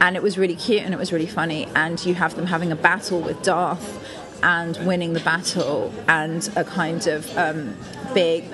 [0.00, 1.68] and it was really cute and it was really funny.
[1.76, 4.02] And you have them having a battle with Darth
[4.42, 7.76] and winning the battle, and a kind of um,
[8.14, 8.44] big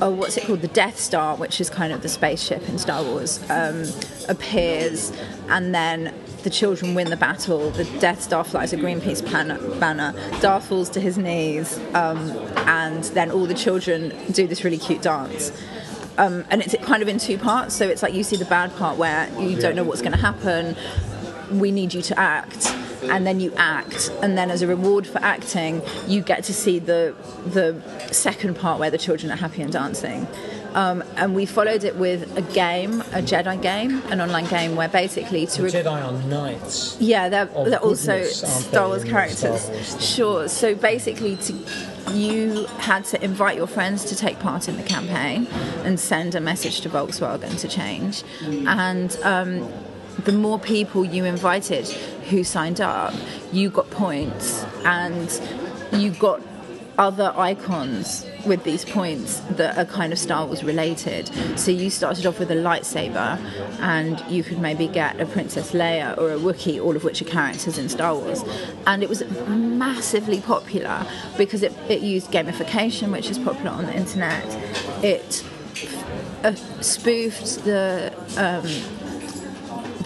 [0.00, 0.60] oh, what's it called?
[0.60, 3.84] The Death Star, which is kind of the spaceship in Star Wars, um,
[4.28, 5.12] appears,
[5.48, 7.70] and then the children win the battle.
[7.70, 9.58] The Death Star flies a Greenpeace banner.
[9.78, 10.14] banner.
[10.40, 12.30] Darth falls to his knees, um,
[12.66, 15.52] and then all the children do this really cute dance.
[16.16, 17.76] Um, and it's kind of in two parts.
[17.76, 20.18] So it's like you see the bad part where you don't know what's going to
[20.18, 20.76] happen.
[21.50, 22.66] We need you to act,
[23.04, 26.78] and then you act, and then as a reward for acting, you get to see
[26.78, 27.14] the
[27.46, 27.80] the
[28.12, 30.26] second part where the children are happy and dancing.
[30.74, 34.88] Um, and we followed it with a game, a Jedi game, an online game where
[34.88, 36.96] basically to The Jedi are knights.
[37.00, 39.38] yeah, they're, they're also goodness, aren't they, Star Wars characters.
[39.38, 40.06] Star Wars?
[40.14, 40.48] Sure.
[40.48, 41.54] So basically, to,
[42.12, 45.46] you had to invite your friends to take part in the campaign
[45.84, 48.22] and send a message to Volkswagen to change.
[48.44, 49.72] And um,
[50.24, 51.86] the more people you invited
[52.28, 53.14] who signed up,
[53.52, 55.40] you got points and
[55.92, 56.40] you got
[56.98, 61.30] other icons with these points that are kind of Star Wars related.
[61.56, 63.38] So you started off with a lightsaber,
[63.78, 67.26] and you could maybe get a Princess Leia or a Wookiee, all of which are
[67.26, 68.42] characters in Star Wars.
[68.86, 73.96] And it was massively popular because it, it used gamification, which is popular on the
[73.96, 74.44] internet.
[75.04, 75.44] It
[76.42, 78.66] uh, spoofed the um,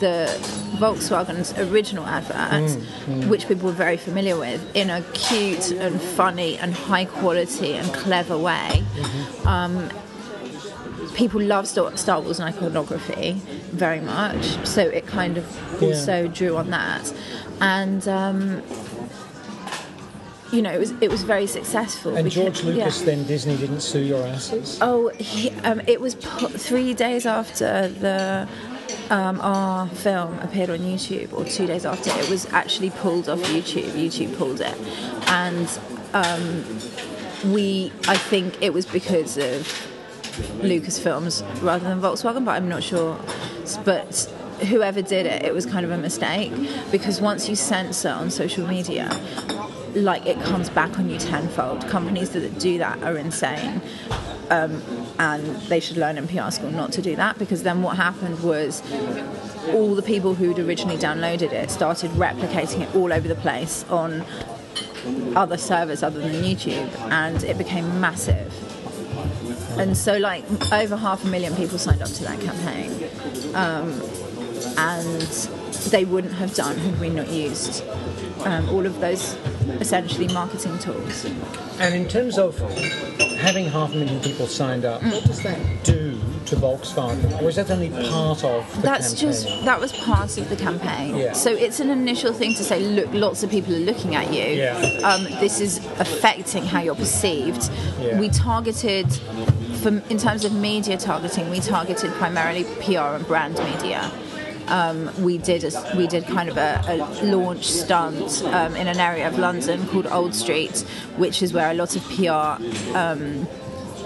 [0.03, 0.27] the
[0.79, 2.71] Volkswagen's original advert,
[3.29, 7.87] which people were very familiar with, in a cute and funny and high quality and
[7.95, 8.83] clever way.
[9.47, 9.89] Um,
[11.15, 16.71] people love Star Wars and iconography very much, so it kind of also drew on
[16.71, 17.15] that,
[17.61, 18.07] and.
[18.09, 18.63] Um,
[20.53, 22.15] you know, it was it was very successful.
[22.15, 23.07] And because- George Lucas, yeah.
[23.07, 24.79] then Disney didn't sue your asses?
[24.83, 28.47] Oh, he, um, it was three days after the
[29.11, 32.11] um, our film appeared on YouTube, or two days after.
[32.19, 33.91] It was actually pulled off YouTube.
[33.91, 34.77] YouTube pulled it,
[35.29, 35.69] and
[36.15, 37.93] um, we.
[38.09, 39.67] I think it was because of
[40.61, 43.19] Lucasfilms rather than Volkswagen, but I'm not sure.
[43.85, 44.33] But
[44.69, 46.53] whoever did it, it was kind of a mistake
[46.91, 49.09] because once you censor on social media,
[49.95, 51.87] like it comes back on you tenfold.
[51.89, 53.81] Companies that do that are insane.
[54.51, 54.83] Um,
[55.19, 58.43] and they should learn in PR school not to do that because then what happened
[58.43, 58.83] was
[59.69, 64.25] all the people who'd originally downloaded it started replicating it all over the place on
[65.35, 68.53] other servers other than YouTube and it became massive.
[69.79, 72.93] And so, like, over half a million people signed up to that campaign.
[73.55, 74.01] Um,
[74.77, 75.49] and
[75.91, 77.83] they wouldn't have done had we not used
[78.45, 79.35] um, all of those
[79.81, 81.25] essentially marketing tools.
[81.79, 82.59] And in terms of
[83.39, 87.41] having half a million people signed up, what does that do to Volkswagen?
[87.43, 89.31] Or is that only part of the That's campaign?
[89.31, 91.17] just that was part of the campaign.
[91.17, 91.33] Yeah.
[91.33, 94.45] So it's an initial thing to say, look, lots of people are looking at you.
[94.45, 94.77] Yeah.
[95.03, 97.71] Um, this is affecting how you're perceived.
[98.01, 98.19] Yeah.
[98.19, 99.07] We targeted,
[100.11, 104.11] in terms of media targeting, we targeted primarily PR and brand media.
[104.69, 108.99] Um, we did a, we did kind of a, a launch stunt um, in an
[108.99, 110.81] area of London called Old Street,
[111.17, 112.63] which is where a lot of PR
[112.97, 113.47] um,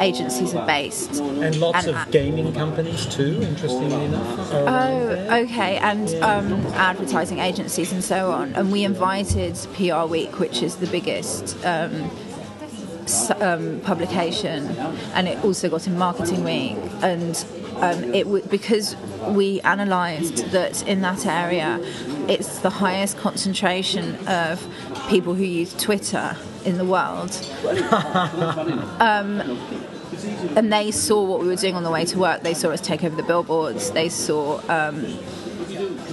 [0.01, 1.21] agencies are based.
[1.21, 4.53] And lots and- of gaming companies too, interestingly enough.
[4.53, 8.55] Oh, okay, and um, advertising agencies and so on.
[8.55, 12.11] And we invited PR Week, which is the biggest um,
[13.41, 14.69] um, publication,
[15.15, 16.77] and it also got in Marketing Week.
[17.03, 17.35] And
[17.83, 18.97] um, it w- because
[19.29, 21.79] we analysed that in that area,
[22.29, 24.67] it's the highest concentration of
[25.09, 27.33] people who use Twitter in the world.
[28.99, 29.59] Um,
[30.57, 32.43] and they saw what we were doing on the way to work.
[32.43, 33.91] They saw us take over the billboards.
[33.91, 35.05] They saw um,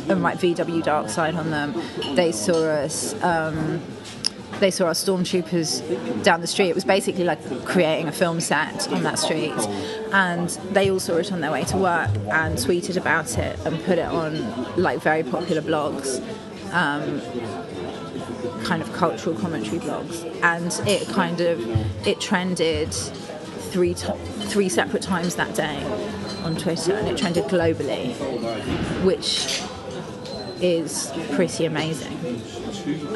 [0.10, 1.74] and write VW Dark Side on them.
[2.16, 3.14] They saw us.
[3.24, 3.82] Um,
[4.60, 6.70] they saw our stormtroopers down the street.
[6.70, 9.54] It was basically like creating a film set on that street,
[10.12, 13.84] and they all saw it on their way to work and tweeted about it and
[13.84, 16.22] put it on like very popular blogs.
[16.72, 17.22] Um,
[18.64, 25.02] kind of cultural commentary blogs, and it kind of it trended three to- three separate
[25.04, 25.84] times that day
[26.44, 28.14] on Twitter, and it trended globally,
[29.04, 29.62] which
[30.64, 32.42] is pretty amazing.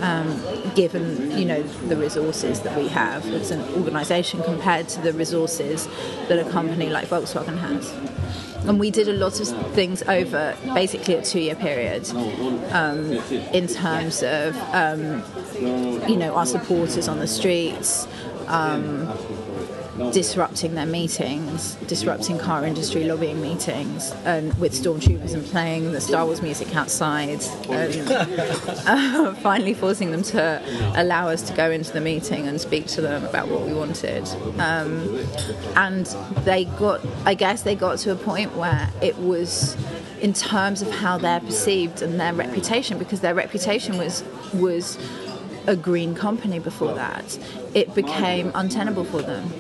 [0.02, 0.44] Um,
[0.76, 5.88] given you know the resources that we have as an organisation compared to the resources
[6.28, 7.92] that a company like Volkswagen has.
[8.68, 12.10] And we did a lot of things over basically a two-year period
[12.72, 13.14] um,
[13.54, 15.24] in terms of um,
[16.10, 18.08] you know our supporters on the streets,
[18.48, 19.08] um,
[20.12, 26.26] disrupting their meetings, disrupting car industry lobbying meetings, and with stormtroopers and playing the Star
[26.26, 28.12] Wars music outside, and
[28.88, 30.62] uh, finally forcing them to
[30.96, 34.28] allow us to go into the meeting and speak to them about what we wanted.
[34.60, 35.20] Um,
[35.76, 36.06] and
[36.46, 39.76] they got, I guess, they got to a point where it was.
[40.20, 44.98] In terms of how they're perceived and their reputation, because their reputation was was
[45.68, 47.38] a green company before that,
[47.76, 49.52] it became untenable for them.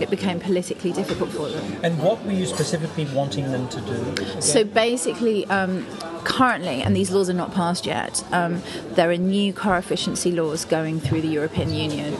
[0.00, 1.80] It became politically difficult for them.
[1.82, 4.40] And what were you specifically wanting them to do?
[4.40, 5.86] So basically, um,
[6.24, 10.64] currently, and these laws are not passed yet, um, there are new car efficiency laws
[10.64, 12.14] going through the European Union,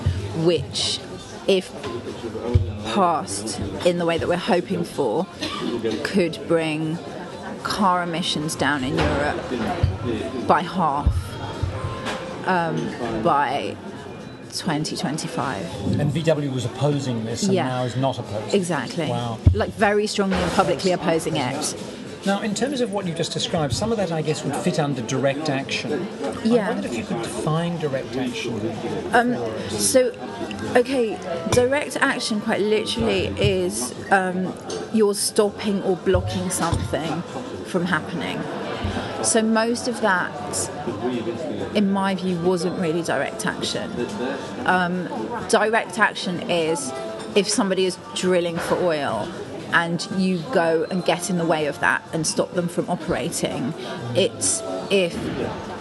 [0.44, 0.98] which,
[1.46, 1.72] if
[2.86, 5.26] passed in the way that we're hoping for,
[6.02, 6.98] could bring
[7.62, 11.14] car emissions down in Europe by half
[12.46, 13.76] um, by
[14.58, 16.00] 2025.
[16.00, 17.68] And VW was opposing this and Yeah.
[17.68, 18.54] now is not opposing.
[18.54, 19.08] Exactly.
[19.08, 19.38] Wow.
[19.54, 21.74] Like very strongly and publicly opposing it.
[22.26, 24.78] Now, in terms of what you just described, some of that I guess would fit
[24.80, 26.06] under direct action.
[26.44, 26.66] Yeah.
[26.66, 28.60] I wondered if you could define direct action.
[29.70, 30.12] So,
[30.76, 31.16] okay,
[31.52, 34.52] direct action quite literally is um,
[34.92, 37.22] you're stopping or blocking something
[37.66, 38.38] from happening.
[39.22, 40.70] So, most of that,
[41.74, 43.90] in my view, wasn't really direct action.
[44.64, 45.08] Um,
[45.48, 46.92] direct action is
[47.34, 49.28] if somebody is drilling for oil
[49.72, 53.74] and you go and get in the way of that and stop them from operating.
[54.14, 55.16] It's if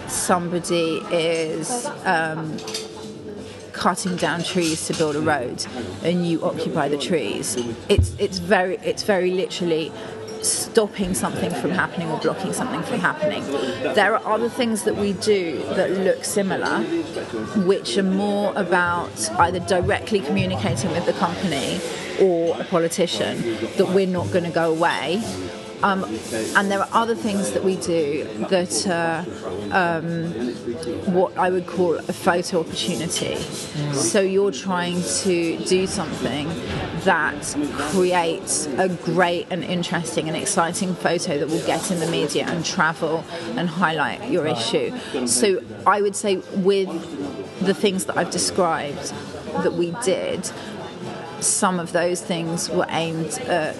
[0.09, 1.87] somebody is
[3.77, 5.63] cutting down trees to build a road
[6.03, 7.55] and you occupy the trees
[7.89, 9.91] it's it's very it's very literally
[10.45, 13.43] stopping something from happening or blocking something from happening.
[13.93, 16.81] There are other things that we do that look similar
[17.65, 21.79] which are more about either directly communicating with the company
[22.19, 23.41] or a politician
[23.77, 25.21] that we're not going to go away
[25.83, 26.03] um,
[26.55, 30.01] and there are other things that we do that are
[31.11, 33.35] what I would call a photo opportunity.
[33.93, 36.47] So you're trying to do something
[37.03, 37.55] that
[37.91, 42.65] creates a great and interesting and exciting photo that will get in the media and
[42.65, 43.23] travel
[43.55, 44.97] and highlight your issue.
[45.27, 46.89] So I would say with
[47.65, 49.13] the things that I've described
[49.63, 50.49] that we did,
[51.39, 53.75] some of those things were aimed at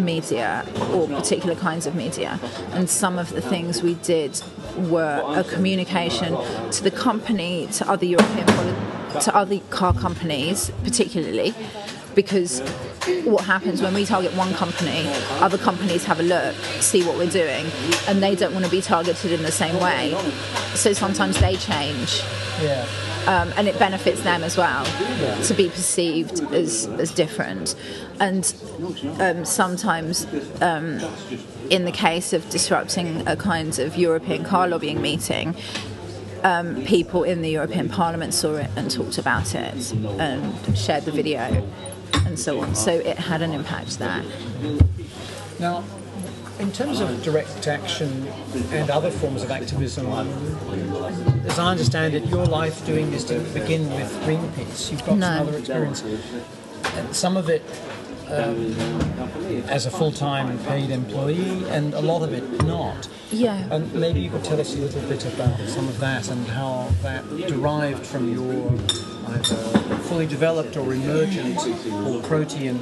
[0.00, 2.38] media or particular kinds of media
[2.72, 4.40] and some of the things we did
[4.76, 6.36] were a communication
[6.70, 8.46] to the company to other European
[9.20, 11.54] to other car companies particularly
[12.14, 12.60] because
[13.24, 15.04] what happens when we target one company
[15.40, 17.66] other companies have a look see what we're doing
[18.08, 20.14] and they don't want to be targeted in the same way
[20.74, 22.22] so sometimes they change
[22.62, 23.09] Yeah.
[23.30, 24.84] Um, and it benefits them as well
[25.44, 27.76] to be perceived as, as different.
[28.18, 28.52] And
[29.20, 30.26] um, sometimes,
[30.60, 30.98] um,
[31.70, 35.54] in the case of disrupting a kind of European car lobbying meeting,
[36.42, 41.12] um, people in the European Parliament saw it and talked about it and shared the
[41.12, 41.64] video
[42.26, 42.74] and so on.
[42.74, 44.24] So it had an impact there.
[45.60, 45.84] Now,
[46.60, 48.28] in terms of direct action
[48.70, 50.06] and other forms of activism,
[51.46, 54.90] as I understand it, your life doing this didn't begin with Greenpeace.
[54.90, 55.26] You've got No.
[55.38, 56.04] some other experience.
[56.96, 57.62] And some of it
[58.28, 58.74] um,
[59.68, 63.08] as a full-time paid employee, and a lot of it not.
[63.32, 63.66] Yeah.
[63.70, 66.88] And maybe you could tell us a little bit about some of that and how
[67.02, 68.72] that derived from your
[69.28, 69.54] either
[70.08, 71.58] fully developed or emergent
[72.06, 72.76] or protean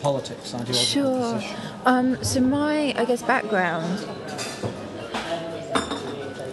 [0.00, 1.40] politics, ideology, Sure.
[1.84, 4.06] Um, so my, I guess, background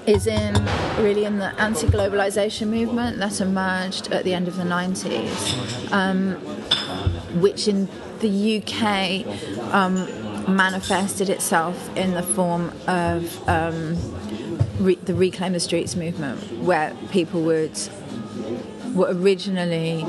[0.06, 0.54] is in
[1.00, 6.36] really in the anti-globalization movement that emerged at the end of the 90s, um,
[7.42, 7.90] which in
[8.20, 9.96] the UK um,
[10.56, 13.98] manifested itself in the form of um,
[14.80, 17.78] re- the Reclaim the Streets movement, where people would
[18.94, 20.06] were originally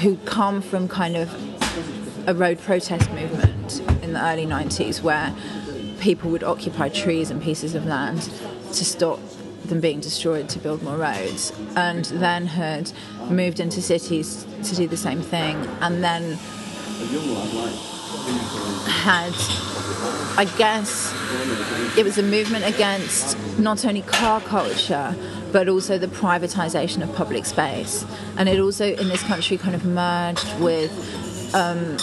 [0.00, 1.28] who'd come from kind of
[2.26, 5.34] a road protest movement in the early 90s where
[6.00, 8.22] people would occupy trees and pieces of land
[8.72, 9.18] to stop
[9.64, 11.52] them being destroyed to build more roads.
[11.76, 12.92] And then had
[13.28, 15.56] moved into cities to do the same thing.
[15.80, 16.38] And then
[18.86, 19.34] had
[20.36, 21.12] I guess
[21.96, 25.14] it was a movement against not only car culture
[25.52, 28.04] but also the privatization of public space.
[28.36, 30.92] And it also in this country kind of merged with
[31.54, 31.96] um,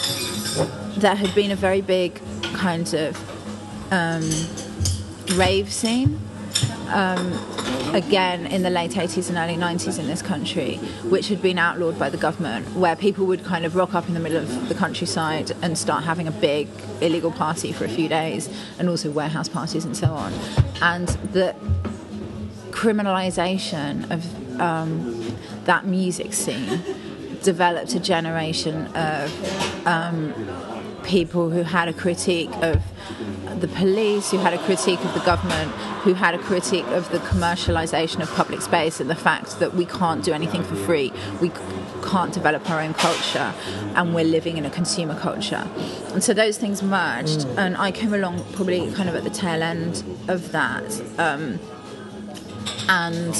[0.96, 2.20] there had been a very big
[2.54, 3.16] kind of
[3.92, 4.28] um,
[5.36, 6.18] rave scene
[6.88, 7.32] um,
[7.94, 11.98] again in the late 80s and early 90s in this country, which had been outlawed
[11.98, 14.74] by the government, where people would kind of rock up in the middle of the
[14.74, 16.68] countryside and start having a big
[17.00, 20.32] illegal party for a few days, and also warehouse parties and so on.
[20.82, 21.54] And the
[22.70, 26.82] criminalisation of um, that music scene
[27.42, 30.34] developed a generation of um,
[31.04, 32.82] people who had a critique of
[33.60, 35.70] the police, who had a critique of the government,
[36.02, 39.84] who had a critique of the commercialization of public space and the fact that we
[39.84, 41.12] can't do anything for free.
[41.40, 41.50] We
[42.04, 43.52] can't develop our own culture
[43.94, 45.66] and we're living in a consumer culture.
[46.12, 49.62] And so those things merged, and I came along probably kind of at the tail
[49.62, 51.02] end of that.
[51.18, 51.58] Um,
[52.88, 53.34] and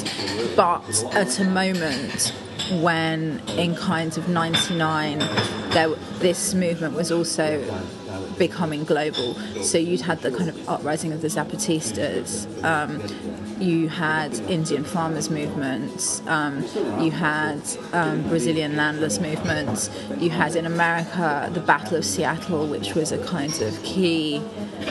[0.56, 2.34] but at a moment
[2.70, 5.18] when in kind of 99
[5.70, 5.88] there,
[6.18, 7.62] this movement was also
[8.38, 13.02] becoming global so you'd had the kind of uprising of the zapatistas um,
[13.60, 16.64] you had indian farmers movements um,
[17.00, 17.60] you had
[17.92, 23.24] um, brazilian landless movements you had in america the battle of seattle which was a
[23.26, 24.42] kind of key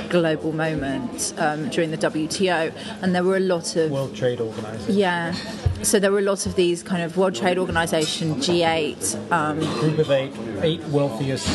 [0.09, 4.95] global moment um, during the wto and there were a lot of World Trade Organization.
[4.95, 5.33] yeah.
[5.83, 10.11] So there were lots of these kind of World Trade Organization, G8, um, Group of
[10.11, 11.45] eight, eight wealthiest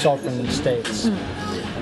[0.00, 1.06] sovereign states.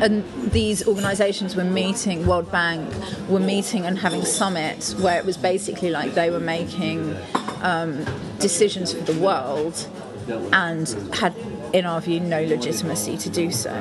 [0.00, 2.92] and these organizations were meeting, World Bank
[3.28, 7.16] were meeting and having summits where it was basically like they were making
[7.62, 8.04] um,
[8.40, 9.86] decisions for the world
[10.52, 11.34] and had,
[11.72, 13.72] in our view, no legitimacy to do so.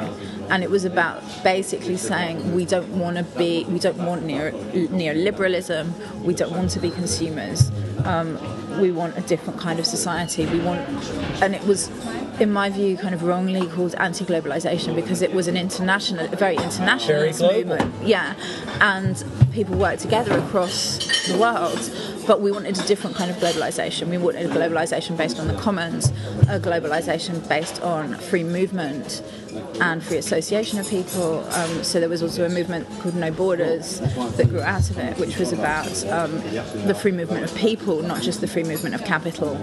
[0.54, 4.52] And it was about basically saying we don't want to be, we don't want neo,
[4.52, 7.72] neoliberalism, we don't want to be consumers,
[8.06, 8.38] um,
[8.80, 10.46] we want a different kind of society.
[10.46, 10.82] We want,
[11.42, 11.90] and it was,
[12.40, 16.58] in my view, kind of wrongly called anti-globalization because it was an international, a very
[16.58, 18.06] international Very movement.
[18.06, 18.36] Yeah,
[18.80, 20.98] and people work together across
[21.28, 21.80] the world.
[22.26, 24.08] But we wanted a different kind of globalization.
[24.08, 26.10] We wanted a globalization based on the commons,
[26.48, 29.22] a globalization based on free movement
[29.82, 31.44] and free association of people.
[31.54, 35.18] Um, so there was also a movement called No Borders that grew out of it,
[35.18, 36.32] which was about um,
[36.88, 39.56] the free movement of people, not just the free movement of capital.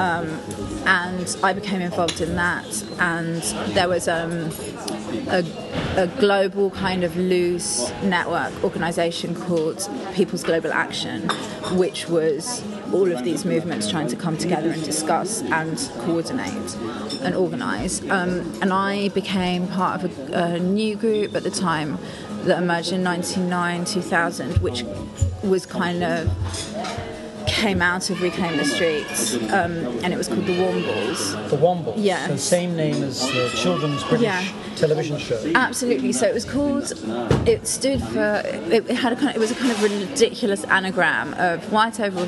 [0.00, 0.28] Um,
[0.86, 3.42] and I became involved in that, and
[3.74, 4.50] there was um,
[5.28, 5.44] a,
[5.96, 11.28] a global kind of loose network organization called People's Global Action,
[11.76, 16.74] which was all of these movements trying to come together and discuss and coordinate
[17.22, 18.02] and organize.
[18.10, 21.98] Um, and I became part of a, a new group at the time
[22.44, 24.84] that emerged in 1999 2000, which
[25.42, 26.28] was kind of
[27.56, 29.72] came out of Reclaim the Streets, um,
[30.04, 31.48] and it was called the Wombles.
[31.48, 31.94] The Womble.
[31.96, 32.28] Yeah.
[32.28, 34.44] The same name as the children's British Yeah.
[34.76, 35.40] television show.
[35.54, 36.12] Absolutely.
[36.12, 36.92] So it was called.
[37.48, 38.42] It stood for.
[38.70, 39.30] It had a kind.
[39.30, 42.26] of, It was a kind of ridiculous anagram of white overall,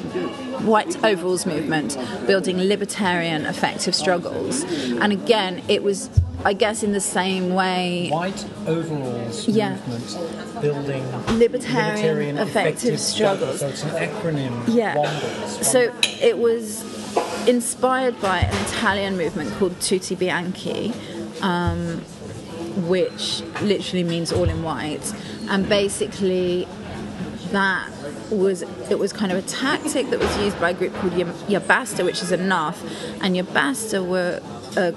[0.64, 4.62] white overalls movement, building libertarian effective struggles.
[5.02, 6.08] And again, it was.
[6.44, 8.08] I guess in the same way.
[8.10, 9.76] White overalls Yeah.
[9.88, 11.04] movement building
[11.38, 13.60] Libertarian effective struggles.
[13.60, 14.62] So it's an acronym.
[14.68, 14.94] Yeah.
[14.96, 15.64] Wombles.
[15.64, 16.84] So it was
[17.48, 20.92] inspired by an Italian movement called Tutti Bianchi,
[21.42, 22.02] um,
[22.86, 25.12] which literally means all in white,
[25.50, 26.68] and basically
[27.50, 27.88] that
[28.30, 31.48] was it was kind of a tactic that was used by a group called Yab-
[31.48, 32.82] Ya Basta, which is enough,
[33.22, 34.40] and Ya Basta were
[34.76, 34.92] uh,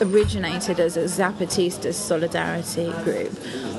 [0.00, 3.32] originated as a Zapatista solidarity group,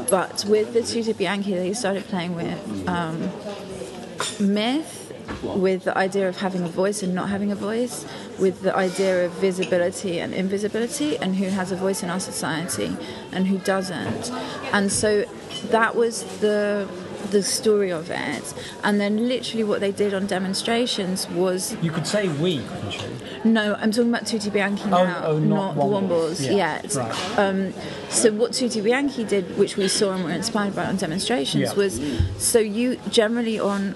[0.10, 3.32] but with the Tutti Bianchi, they started playing with um,
[4.40, 5.06] myth
[5.44, 8.06] with the idea of having a voice and not having a voice,
[8.40, 12.96] with the idea of visibility and invisibility and who has a voice in our society
[13.32, 14.32] and who doesn't.
[14.72, 15.26] And so
[15.70, 16.88] that was the
[17.32, 18.54] the story of it.
[18.84, 23.10] And then literally what they did on demonstrations was You could say we, couldn't you?
[23.52, 26.40] no, I'm talking about Tutti Bianchi Oh, now, oh, not the Wombles.
[26.40, 26.52] Wombles Yeah,
[26.82, 26.96] yet.
[26.96, 27.40] right.
[27.40, 27.74] Um,
[28.10, 31.74] so what Tutti Bianchi did, which we saw and were inspired by on demonstrations, Yeah.
[31.74, 32.00] was
[32.38, 33.96] so you generally on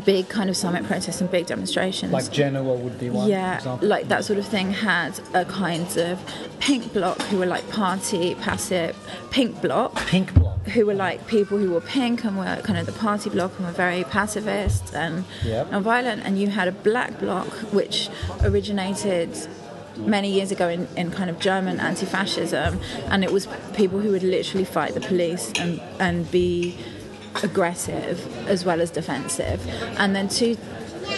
[0.00, 2.12] big kind of summit protests and big demonstrations.
[2.12, 3.28] Like Genoa would be one.
[3.28, 3.88] yeah, example.
[3.88, 6.18] like that sort of thing had a kind of
[6.60, 8.96] pink block who were like party passive,
[9.30, 10.58] pink block Pink block.
[10.68, 13.66] who were like people who were pink and were kind of the party block and
[13.66, 15.70] were very pacifist and Yep.
[15.72, 18.08] non-violent, and you had a black block which
[18.42, 19.30] originated
[19.96, 22.80] many years ago in, in kind of German anti-fascism,
[23.10, 26.76] and it was people who would literally fight the police and and be
[27.42, 29.66] aggressive as well as defensive,
[29.98, 30.56] and then two.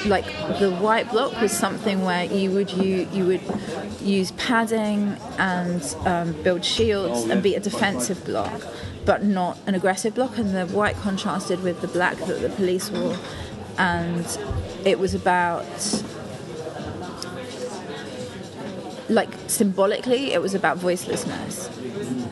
[0.07, 0.25] Like
[0.59, 3.43] the white block was something where you would you you would
[4.01, 8.63] use padding and um, build shields and be a defensive block,
[9.05, 10.39] but not an aggressive block.
[10.39, 13.17] And the white contrasted with the black that the police wore,
[13.79, 14.27] and
[14.85, 15.67] it was about
[19.09, 21.71] like symbolically, it was about voicelessness.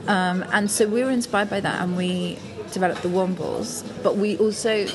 [0.09, 2.39] Um, and so we were inspired by that, and we
[2.73, 3.85] developed the Wombles.
[4.03, 4.87] But we also,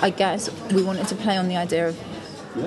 [0.00, 1.98] I guess, we wanted to play on the idea of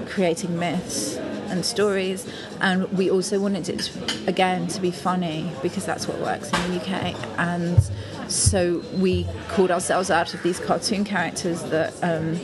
[0.08, 1.16] creating myths
[1.50, 2.30] and stories,
[2.60, 3.92] and we also wanted it
[4.28, 7.16] again to be funny because that's what works in the UK.
[7.40, 7.82] And
[8.30, 11.94] so we called ourselves out of these cartoon characters that.
[12.04, 12.40] Um,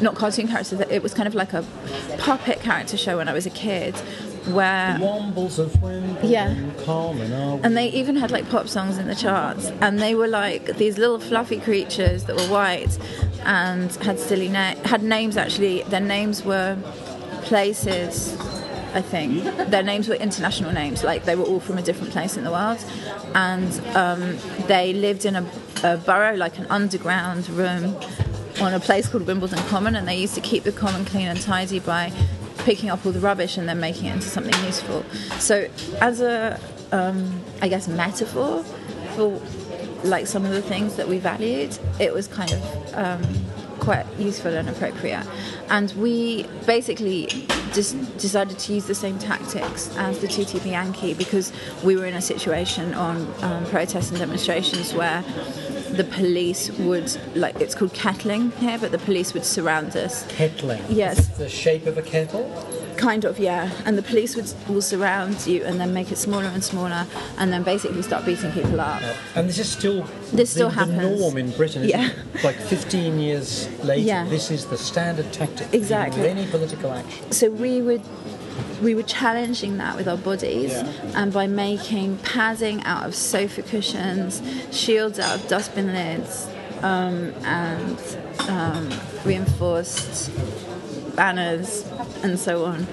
[0.00, 0.80] not cartoon characters.
[0.80, 1.62] It was kind of like a
[2.18, 3.94] puppet character show when I was a kid,
[4.46, 5.76] where Wombles of
[6.24, 6.54] Yeah.
[7.62, 10.98] And they even had like pop songs in the charts, and they were like these
[10.98, 12.98] little fluffy creatures that were white
[13.44, 15.36] and had silly na- had names.
[15.36, 16.76] Actually, their names were
[17.42, 18.36] places.
[18.92, 22.36] I think their names were international names, like they were all from a different place
[22.36, 22.84] in the world,
[23.34, 24.36] and um,
[24.66, 25.46] they lived in a,
[25.84, 27.96] a burrow, like an underground room,
[28.60, 31.40] on a place called Wimbledon Common, and they used to keep the common clean and
[31.40, 32.12] tidy by
[32.64, 35.04] picking up all the rubbish and then making it into something useful.
[35.38, 35.68] So,
[36.00, 36.60] as a,
[36.92, 38.62] um, I guess, metaphor
[39.14, 39.40] for
[40.04, 43.22] like some of the things that we valued, it was kind of um,
[43.90, 45.26] quite useful and appropriate.
[45.68, 47.26] And we basically
[47.72, 52.14] just decided to use the same tactics as the Tutti Bianchi because we were in
[52.14, 55.24] a situation on um, protests and demonstrations where
[55.90, 60.84] the police would like it's called kettling here, but the police would surround us kettling.
[60.88, 61.26] Yes.
[61.36, 62.46] The shape of a kettle.
[63.00, 63.70] Kind of, yeah.
[63.86, 67.06] And the police would will surround you and then make it smaller and smaller,
[67.38, 69.00] and then basically start beating people up.
[69.34, 71.82] And this is still This the, still the norm in Britain.
[71.88, 72.10] Yeah.
[72.34, 72.44] it?
[72.44, 74.24] Like 15 years later, Yeah.
[74.28, 76.20] this is the standard tactic Exactly.
[76.20, 77.32] with any political action.
[77.32, 78.02] So we would
[78.82, 80.92] we were challenging that with our bodies, Yeah.
[81.22, 84.42] and by making padding out of sofa cushions,
[84.72, 86.46] shields out of dustbin lids,
[86.82, 87.98] um, and
[88.48, 88.90] um,
[89.24, 90.30] reinforced
[91.20, 91.86] banners
[92.22, 92.86] and so on.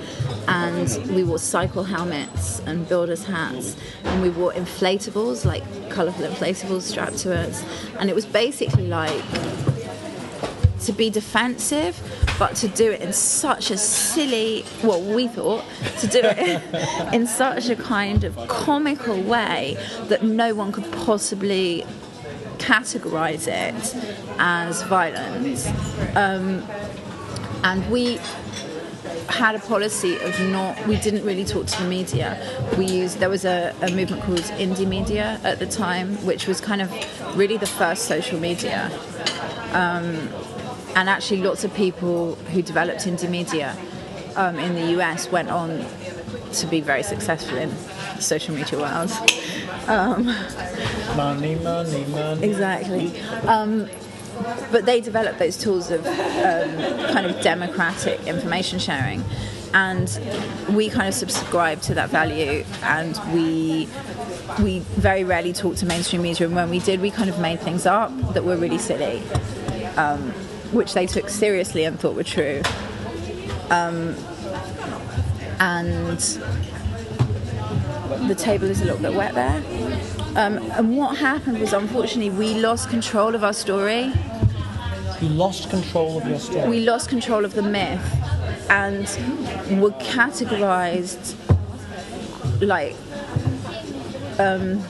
[0.49, 6.81] And we wore cycle helmets and builders' hats, and we wore inflatables, like colourful inflatables
[6.81, 7.63] strapped to us.
[7.99, 9.23] And it was basically like
[10.81, 11.95] to be defensive,
[12.37, 15.63] but to do it in such a silly, well, we thought,
[15.99, 19.77] to do it in such a kind of comical way
[20.09, 21.85] that no one could possibly
[22.57, 23.95] categorize it
[24.37, 25.67] as violence.
[26.15, 26.67] Um,
[27.67, 28.17] and we
[29.27, 32.29] had a policy of not we didn't really talk to the media
[32.77, 36.81] we used there was a, a movement called Indymedia at the time which was kind
[36.81, 36.89] of
[37.37, 38.89] really the first social media
[39.73, 40.29] um,
[40.95, 43.75] and actually lots of people who developed Indymedia
[44.37, 45.85] um, in the us went on
[46.53, 47.69] to be very successful in
[48.19, 49.11] social media world
[51.15, 52.43] Money, money, money.
[52.43, 53.11] Exactly.
[54.71, 59.23] But they developed those tools of um, kind of democratic information sharing.
[59.73, 60.07] And
[60.69, 63.87] we kind of subscribe to that value, and we
[64.63, 66.47] we very rarely talk to mainstream media.
[66.47, 69.21] And when we did, we kind of made things up that were really silly,
[69.97, 70.31] um,
[70.71, 72.61] which they took seriously and thought were true.
[73.69, 74.15] Um,
[75.59, 76.19] and
[78.27, 79.61] the table is a little bit wet there.
[80.37, 84.13] Um, and what happened was, unfortunately, we lost control of our story.
[85.21, 86.69] You lost control of your story.
[86.69, 88.01] We lost control of the myth
[88.69, 89.03] and
[89.81, 91.35] were categorized
[92.61, 92.95] like
[94.39, 94.83] um,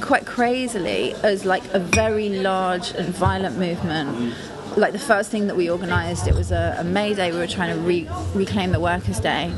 [0.00, 4.34] quite crazily as like a very large and violent movement
[4.76, 7.32] like the first thing that we organised, it was a, a May Day.
[7.32, 9.52] We were trying to re- reclaim the Workers' Day.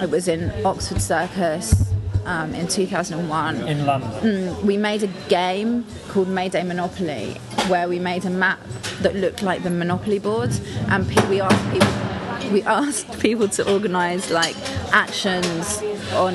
[0.00, 1.91] It was in Oxford Circus
[2.26, 4.66] um, in 2001 In London.
[4.66, 7.34] we made a game called Mayday Monopoly
[7.68, 8.60] where we made a map
[9.00, 10.50] that looked like the Monopoly board
[10.88, 14.56] and pe- we asked people, we asked people to organise like
[14.92, 15.82] actions
[16.14, 16.34] on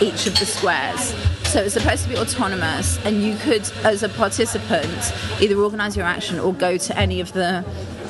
[0.00, 1.14] each of the squares.
[1.44, 5.94] So it was supposed to be autonomous, and you could, as a participant, either organise
[5.94, 7.62] your action or go to any of the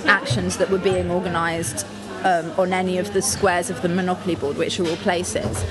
[0.07, 1.85] actions that were being organised
[2.22, 5.64] um, on any of the squares of the Monopoly board, which are all places.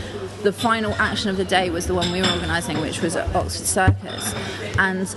[0.44, 3.34] The final action of the day was the one we were organising, which was at
[3.36, 4.34] Oxford Circus,
[4.78, 5.16] and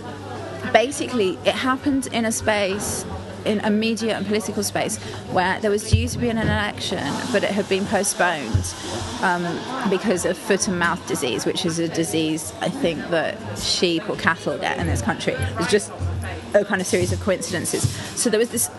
[0.73, 3.05] basically it happened in a space
[3.45, 4.97] in a media and political space
[5.31, 8.75] where there was due to be an election but it had been postponed
[9.21, 9.45] um,
[9.91, 14.17] because of foot and mouth disease which is a disease i think that sheep or
[14.17, 15.35] cattle get in this country.
[15.35, 15.93] It was just
[16.55, 17.89] a kind of series of coincidences.
[18.19, 18.71] So there was this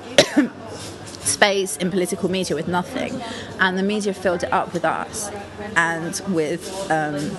[1.26, 3.20] space in political media with nothing
[3.60, 5.30] and the media filled it up with us
[5.76, 7.32] and with um,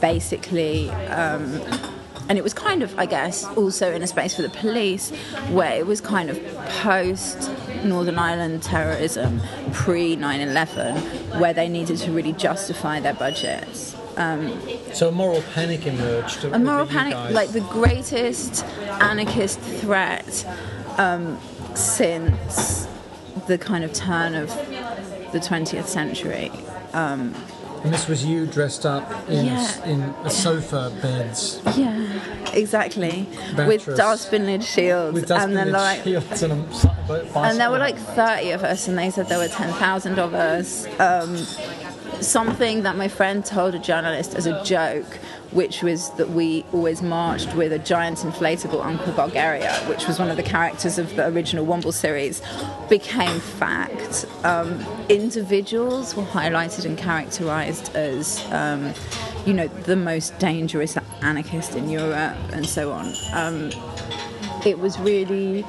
[0.00, 1.60] basically um,
[2.28, 5.10] and it was kind of, I guess, also in a space for the police
[5.50, 6.38] where it was kind of
[6.82, 7.50] post
[7.84, 9.40] Northern Ireland terrorism,
[9.72, 10.96] pre 9 11,
[11.40, 13.96] where they needed to really justify their budgets.
[14.92, 16.44] So a moral panic emerged.
[16.44, 18.64] A moral panic, like the greatest
[19.00, 20.44] anarchist threat
[20.98, 21.38] um,
[21.78, 22.86] since
[23.46, 24.48] the kind of turn of
[25.32, 26.50] the 20th century.
[26.92, 27.34] And
[27.94, 29.84] this was you dressed up in, Yeah.
[29.84, 32.04] in a sofa beds Yeah,
[32.52, 33.28] exactly.
[33.56, 33.86] Mattress.
[33.86, 35.14] With dustbin lid shields.
[35.14, 36.52] with and dustbin then like shields and
[37.36, 40.86] and there were like 30 of us and they said there were 10,000 of us
[40.98, 41.36] um,
[42.20, 45.18] something that my friend told a journalist as a joke
[45.50, 50.30] which was that we always marched with a giant inflatable Uncle Bulgaria, which was one
[50.30, 52.42] of the characters of the original Womble series,
[52.88, 54.26] became fact.
[54.44, 58.92] Um, individuals were highlighted and characterized as, um,
[59.46, 63.14] you know, the most dangerous anarchist in Europe and so on.
[63.32, 63.70] Um,
[64.66, 65.64] it was really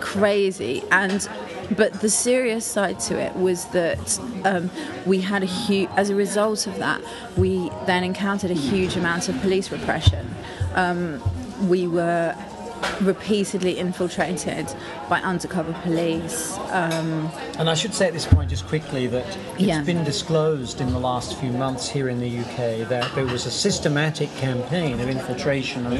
[0.00, 1.28] crazy and
[1.76, 4.70] but the serious side to it was that um,
[5.06, 7.00] we had a huge as a result of that
[7.36, 10.26] we then encountered a huge amount of police repression.
[10.74, 11.22] Um,
[11.68, 12.34] we were
[13.00, 14.66] repeatedly infiltrated
[15.08, 19.62] by undercover police um, And I should say at this point, just quickly, that it's
[19.62, 19.82] Yeah.
[19.82, 23.50] been disclosed in the last few months here in the UK that there was a
[23.50, 25.98] systematic campaign of infiltration of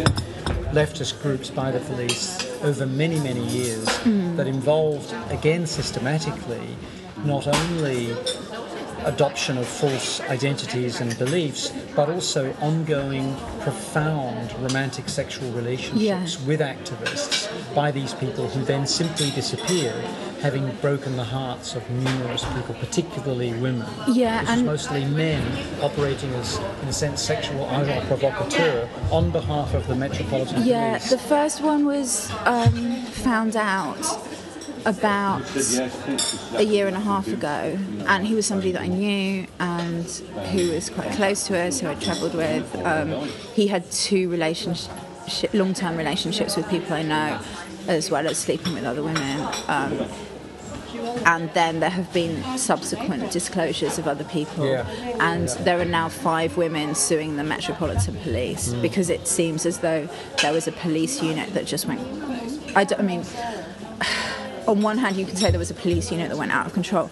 [0.72, 3.84] leftist groups by the police over many, many years
[4.36, 6.76] that involved, again, systematically,
[7.24, 8.14] not only
[9.04, 16.46] adoption of false identities and beliefs, but also ongoing, profound romantic sexual relationships Yeah.
[16.46, 20.04] with activists by these people who then simply disappeared,
[20.42, 23.86] having broken the hearts of numerous people, particularly women.
[24.08, 25.42] Yeah, and- mostly men
[25.82, 31.10] operating as, in a sense, sexual agent provocateur on behalf of the Metropolitan yeah Police.
[31.10, 33.96] the first one was um, found out
[34.86, 35.42] about
[36.56, 40.04] a year and a half ago, and he was somebody that I knew and
[40.52, 42.74] who was quite close to us, who I travelled with.
[42.84, 44.92] Um, he had two relationship,
[45.54, 47.40] long-term relationships with people I know,
[47.88, 49.40] as well as sleeping with other women.
[49.68, 50.06] Um,
[51.26, 54.86] and then there have been subsequent disclosures of other people, Yeah.
[55.20, 58.82] and there are now five women suing the Metropolitan Police Mm.
[58.82, 60.08] because it seems as though
[60.42, 62.00] there was a police unit that just went.
[62.76, 63.22] I, don't, I mean,
[64.66, 66.72] on one hand, you can say there was a police unit that went out of
[66.72, 67.10] control.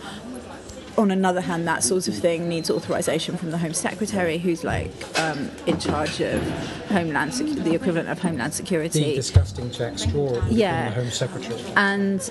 [0.99, 4.91] On another hand, that sort of thing needs authorization from the Home Secretary, who's like
[5.19, 6.43] um, in charge of
[6.91, 9.15] Homeland, Sec- the equivalent of Homeland The Security.
[9.15, 10.91] disgusting Jack Straw, Yeah.
[10.91, 11.59] the Home Secretary.
[11.77, 12.31] and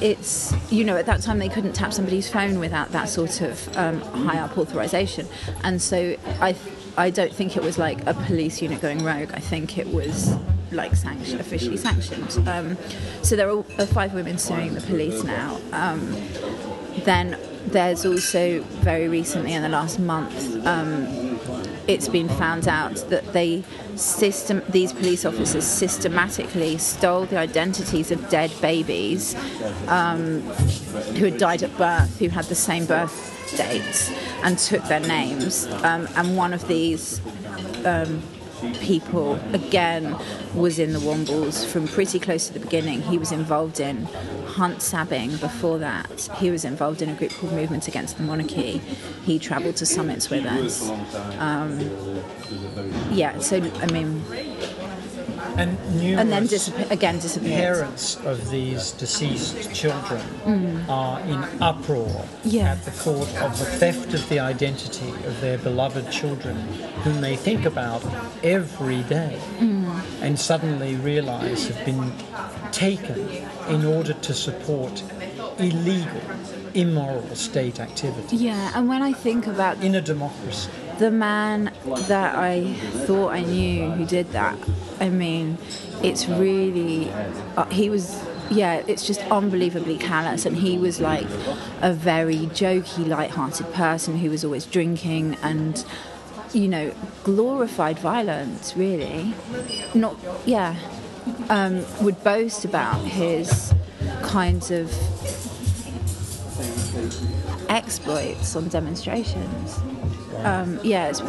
[0.00, 3.76] it's you know at that time they couldn't tap somebody's phone without that sort of
[3.76, 5.26] um, high up authorization
[5.64, 6.56] and so I
[6.96, 10.34] I don't think it was like a police unit going rogue I think it was
[10.72, 12.76] like sanction, officially sanctioned um,
[13.22, 16.14] so there are five women suing the police now um,
[17.04, 21.06] then there's also very recently in the last month um,
[21.88, 23.62] it's been found out that they
[23.94, 29.34] system these police officers systematically stole the identities of dead babies
[29.88, 30.40] um,
[31.16, 34.12] who had died at birth, who had the same birth dates,
[34.42, 35.66] and took their names.
[35.66, 37.20] Um, and one of these
[37.84, 38.22] um,
[38.80, 40.16] people, again,
[40.54, 43.02] was in the Wombles from pretty close to the beginning.
[43.02, 44.04] He was involved in
[44.46, 46.28] hunt sabbing before that.
[46.38, 48.78] He was involved in a group called Movement Against the Monarchy.
[49.24, 50.88] He travelled to summits with us.
[51.38, 51.78] Um,
[53.12, 54.24] yeah, so I mean,
[55.58, 57.60] And numerous and then disappear, again disappears.
[57.60, 60.20] parents of these deceased children
[60.88, 62.26] are in uproar Mm.
[62.44, 62.72] Yeah.
[62.72, 66.56] at the thought of the theft of the identity of their beloved children,
[67.04, 68.02] whom they think about
[68.44, 69.86] every day, Mm.
[70.20, 72.12] and suddenly realize have been
[72.72, 73.18] taken
[73.68, 75.02] in order to support
[75.58, 76.20] illegal,
[76.74, 80.70] immoral state activity Yeah, and when I think about in a democracy.
[80.98, 81.72] The man
[82.08, 82.72] that I
[83.06, 84.56] thought I knew who did that,
[85.00, 85.58] I mean,
[86.02, 87.10] it's really,
[87.56, 90.46] uh, he was, yeah, it's just unbelievably callous.
[90.46, 91.26] And he was like
[91.82, 95.84] a very jokey, light-hearted person who was always drinking and,
[96.52, 96.94] you know,
[97.24, 99.34] glorified violence, really.
[99.94, 100.76] Not, yeah,
[101.50, 103.74] um, would boast about his
[104.22, 104.92] kinds of
[107.68, 109.80] exploits on demonstrations.
[110.44, 111.22] Um, yeah, it's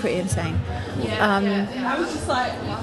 [0.00, 0.58] pretty insane.
[1.20, 1.44] Um,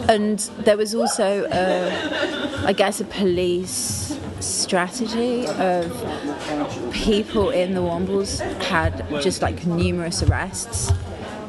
[0.09, 5.91] and there was also, a, I guess, a police strategy of
[6.93, 10.91] people in the Wombles had just like numerous arrests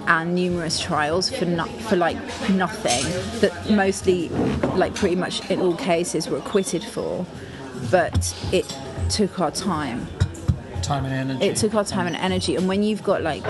[0.06, 2.16] and numerous trials for not for like
[2.50, 3.04] nothing
[3.40, 4.28] that mostly
[4.74, 7.24] like pretty much in all cases were acquitted for
[7.90, 8.76] but it
[9.08, 10.08] took our time
[10.82, 11.46] Time and energy.
[11.46, 13.42] it took our time and energy and when you've got like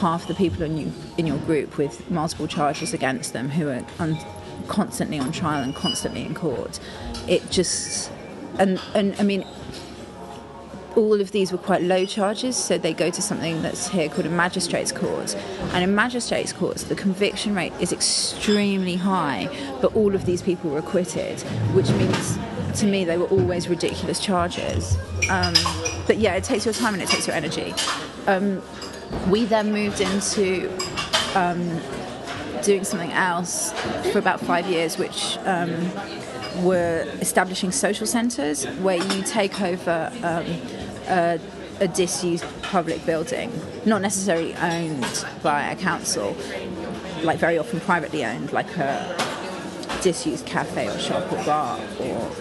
[0.00, 3.84] half the people in you in your group with multiple charges against them who are
[3.98, 4.18] un-
[4.68, 6.78] constantly on trial and constantly in court
[7.26, 8.10] it just
[8.58, 9.44] and and i mean
[10.96, 14.26] all of these were quite low charges, so they go to something that's here called
[14.26, 15.36] a magistrates court.
[15.72, 19.48] And in magistrates courts, the conviction rate is extremely high,
[19.80, 21.40] but all of these people were acquitted,
[21.72, 22.38] which means
[22.80, 24.96] to me they were always ridiculous charges.
[25.30, 25.54] Um,
[26.08, 27.72] but yeah, it takes your time and it takes your energy.
[28.26, 28.60] Um,
[29.28, 30.74] we then moved into
[31.36, 31.80] um,
[32.62, 33.72] doing something else
[34.10, 35.70] for about five years, which um,
[36.64, 40.46] were establishing social centres where you take over um,
[41.08, 41.38] a,
[41.80, 43.52] a disused public building,
[43.84, 46.34] not necessarily owned by a council,
[47.22, 49.14] like very often privately owned, like a
[50.02, 52.32] disused cafe or shop or bar or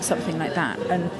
[0.00, 1.10] something like that, and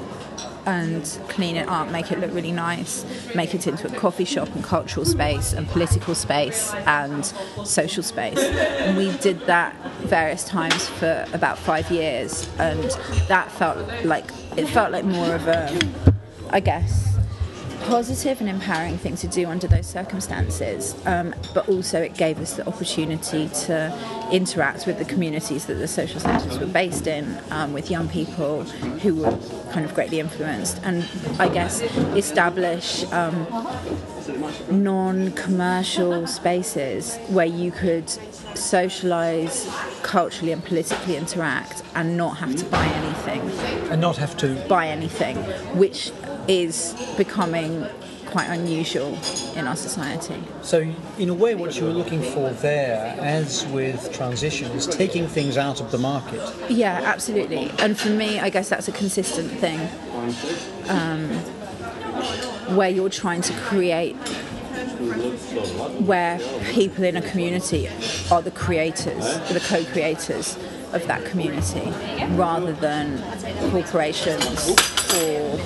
[0.65, 3.05] and clean it up, make it look really nice,
[3.35, 7.25] make it into a coffee shop and cultural space and political space and
[7.65, 8.39] social space.
[8.39, 12.83] And we did that various times for about five years, and
[13.27, 15.79] that felt like it felt like more of a,
[16.49, 17.12] I guess,
[17.83, 20.95] positive and empowering thing to do under those circumstances.
[21.05, 25.87] Um, but also, it gave us the opportunity to interact with the communities that the
[25.87, 29.37] social centres were based in, um, with young people who were
[29.71, 31.07] kind of greatly influenced, and
[31.39, 31.81] I guess
[32.15, 33.03] establish.
[33.11, 33.47] Um,
[34.71, 38.09] non-commercial spaces where you could
[38.55, 39.69] socialize
[40.01, 43.41] culturally and politically interact and not have to buy anything
[43.91, 45.35] and not have to buy anything,
[45.77, 46.11] which
[46.47, 47.87] is becoming
[48.33, 49.15] quite unusual
[49.55, 50.41] in our society.
[50.63, 50.79] So,
[51.19, 55.55] in a way, what you were looking for there, as with transition, is taking things
[55.55, 56.41] out of the market.
[56.67, 57.71] Yeah, absolutely.
[57.77, 59.79] And for me, I guess that's a consistent thing
[60.89, 61.29] um,
[62.75, 64.15] where you're trying to create
[66.05, 66.39] where
[66.71, 67.87] people in a community
[68.31, 70.57] are the creators, the co-creators
[70.93, 71.91] of that community,
[72.35, 73.21] rather than
[73.69, 74.69] corporations
[75.19, 75.59] or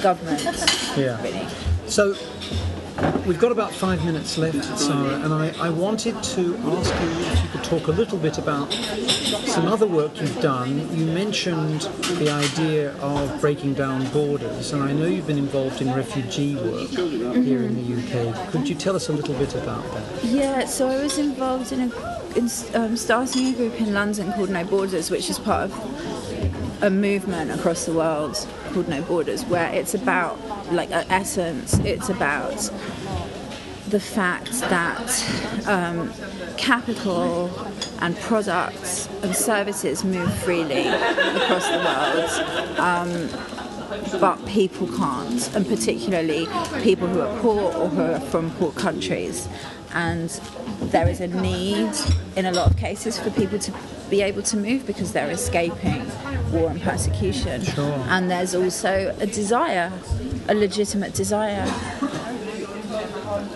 [0.00, 0.96] governments.
[0.96, 1.22] Yeah.
[1.22, 1.46] Really.
[1.86, 2.14] So,
[3.26, 7.42] we've got about five minutes left, Sara, and I, I wanted to ask you if
[7.42, 10.78] you could talk a little bit about some other work you've done.
[10.96, 11.82] You mentioned
[12.18, 16.90] the idea of breaking down borders, and I know you've been involved in refugee work
[16.90, 18.50] here in the UK.
[18.50, 20.24] Could you tell us a little bit about that?
[20.24, 24.50] Yeah, so I was involved in, a, in um, starting a group in London called
[24.50, 26.19] No Borders, which is part of
[26.82, 30.38] a movement across the world called No Borders, where it's about,
[30.72, 32.70] like, at essence, it's about
[33.88, 36.12] the fact that um,
[36.56, 37.50] capital
[38.00, 42.78] and products and services move freely across the world.
[42.78, 46.46] Um, but people can't, and particularly
[46.82, 49.48] people who are poor or who are from poor countries.
[49.92, 50.30] And
[50.92, 51.92] there is a need
[52.36, 53.72] in a lot of cases for people to
[54.08, 56.06] be able to move because they're escaping
[56.52, 57.62] war and persecution.
[57.62, 57.92] Sure.
[58.08, 59.92] And there's also a desire,
[60.48, 61.66] a legitimate desire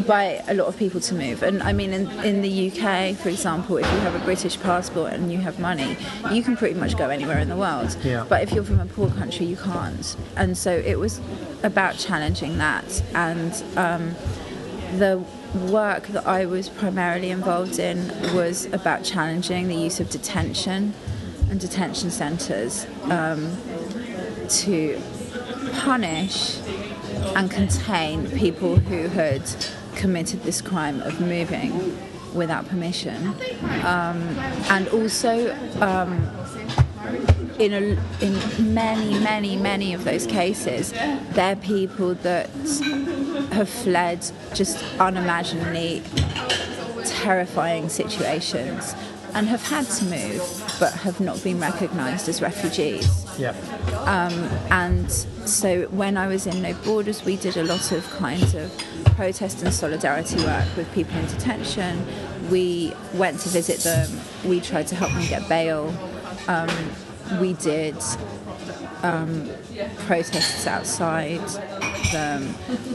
[0.07, 1.43] by a lot of people to move.
[1.43, 5.13] And I mean, in, in the UK, for example, if you have a British passport
[5.13, 5.97] and you have money,
[6.31, 7.97] you can pretty much go anywhere in the world.
[8.03, 8.27] Yeah.
[8.29, 10.17] But if you're from a poor country, you can't.
[10.37, 11.21] And so it was
[11.63, 14.15] about challenging that and um,
[14.99, 15.25] the
[15.71, 20.95] work that I was primarily involved in was about challenging the use of detention
[21.51, 23.57] and detention centres um,
[24.49, 25.01] to
[25.73, 26.59] punish
[27.37, 29.43] and contain people who had
[29.97, 31.99] committed this crime of moving
[32.35, 33.29] without permission,
[33.85, 34.21] um,
[34.69, 36.29] and also um,
[37.59, 40.93] in a, in many, many, many of those cases,
[41.31, 42.49] they're people that
[43.53, 46.03] have fled just unimaginably
[47.05, 48.95] terrifying situations
[49.35, 53.27] and have had to move but have not been recognised as refugees.
[53.39, 53.55] Yeah.
[54.71, 58.77] And so when I was in No Borders, we did a lot of kinds of
[59.17, 62.05] protest and solidarity work with people in detention.
[62.51, 64.09] We went to visit them.
[64.45, 65.93] We tried to help them get bail.
[66.49, 66.71] Um,
[67.41, 67.97] we did
[69.03, 69.51] um,
[70.07, 71.41] protests outside.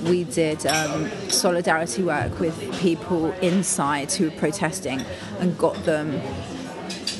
[0.03, 5.01] We did um, solidarity work with people inside who were protesting
[5.39, 6.21] and got them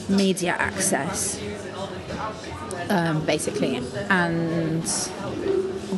[0.09, 1.39] media access
[2.89, 3.77] um, basically.
[4.09, 4.83] And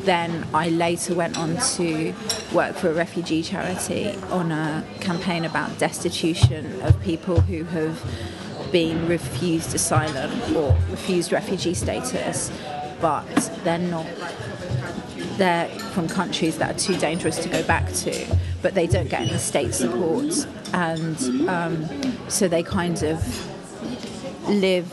[0.05, 2.14] then I later went on to
[2.53, 9.07] work for a refugee charity on a campaign about destitution of people who have been
[9.07, 12.51] refused asylum or refused refugee status,
[13.02, 13.26] but
[13.64, 14.08] they're not.
[15.38, 19.22] They're from countries that are too dangerous to go back to, but they don't get
[19.22, 21.18] any state support, and
[21.49, 23.20] um, so they kind of
[24.47, 24.91] live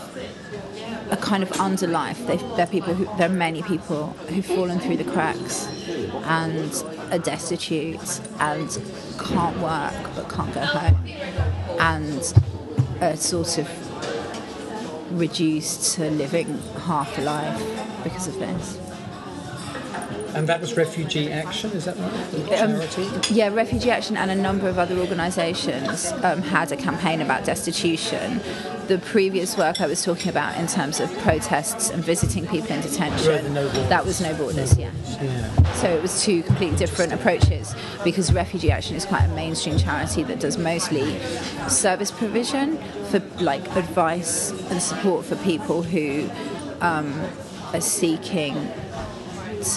[1.10, 2.26] a kind of underlife.
[2.26, 5.66] They, they're people who, there are many people who've fallen through the cracks
[6.24, 8.68] and are destitute and
[9.18, 11.06] can't work but can't go home
[11.80, 12.34] and
[13.00, 13.87] are sort of
[15.10, 18.87] reduced to living half a life because of this.
[20.38, 22.60] And that was Refugee Action, is that right?
[22.60, 22.80] Um.
[23.28, 28.40] Yeah, Refugee Action and a number of other organisations um, had a campaign about destitution.
[28.86, 32.82] The previous work I was talking about in terms of protests and visiting people in
[32.82, 33.88] detention, No Borders.
[33.88, 34.92] that was No Borders, yeah.
[35.20, 35.72] yeah.
[35.72, 37.74] So it was two completely different approaches
[38.04, 41.18] because Refugee Action is quite a mainstream charity that does mostly
[41.68, 42.78] service provision
[43.10, 46.30] for like advice and support for people who
[46.80, 47.12] um,
[47.74, 48.54] are seeking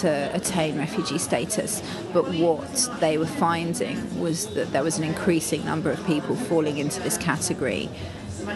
[0.00, 1.82] to attain refugee status.
[2.12, 6.78] But what they were finding was that there was an increasing number of people falling
[6.78, 7.88] into this category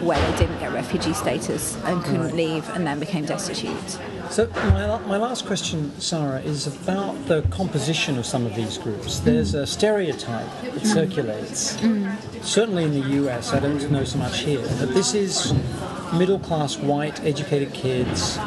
[0.01, 3.97] where they didn't get refugee status and couldn't leave and then became destitute.
[4.29, 9.19] So my, my last question, Sara, is about the composition of some of these groups.
[9.19, 9.23] Mm.
[9.23, 10.85] There's a stereotype that mm.
[10.85, 12.43] circulates, mm.
[12.43, 15.53] certainly in the US, I don't know so much here, that this is
[16.13, 18.37] middle-class, white, educated kids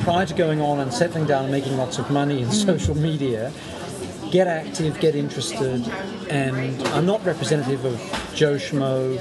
[0.00, 3.52] prior to going on and settling down and making lots of money in social media,
[4.30, 5.86] get active, get interested,
[6.28, 7.98] and are not representative of
[8.34, 9.18] Joe Schmo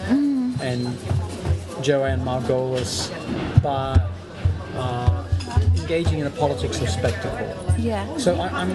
[0.62, 3.12] and Joanne Margolis,
[3.62, 4.10] but
[4.76, 5.13] uh,
[5.84, 7.56] engaging in a politics of spectacle.
[7.78, 8.18] Yeah.
[8.18, 8.72] So I, I'm,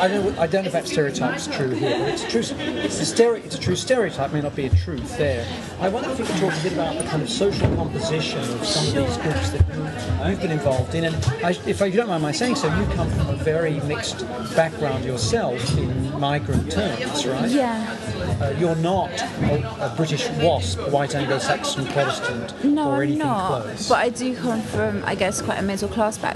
[0.00, 3.00] I don't, I don't know if that stereotype's true here, but it's a true, it's
[3.00, 4.32] a, stere- it's a true stereotype.
[4.32, 5.46] May not be a truth there.
[5.80, 8.64] I wonder if you could talk a bit about the kind of social composition of
[8.64, 11.14] some of these groups that you, you've been involved in, and
[11.44, 14.20] I, if you don't mind my saying so, you come from a very mixed
[14.56, 17.50] background yourself in migrant terms, right?
[17.50, 17.96] Yeah.
[18.40, 23.62] Uh, you're not a, a British WASP, white Anglo-Saxon Protestant, No, or I'm not.
[23.64, 23.88] close.
[23.88, 26.29] But I do come from, I guess, quite a middle class background.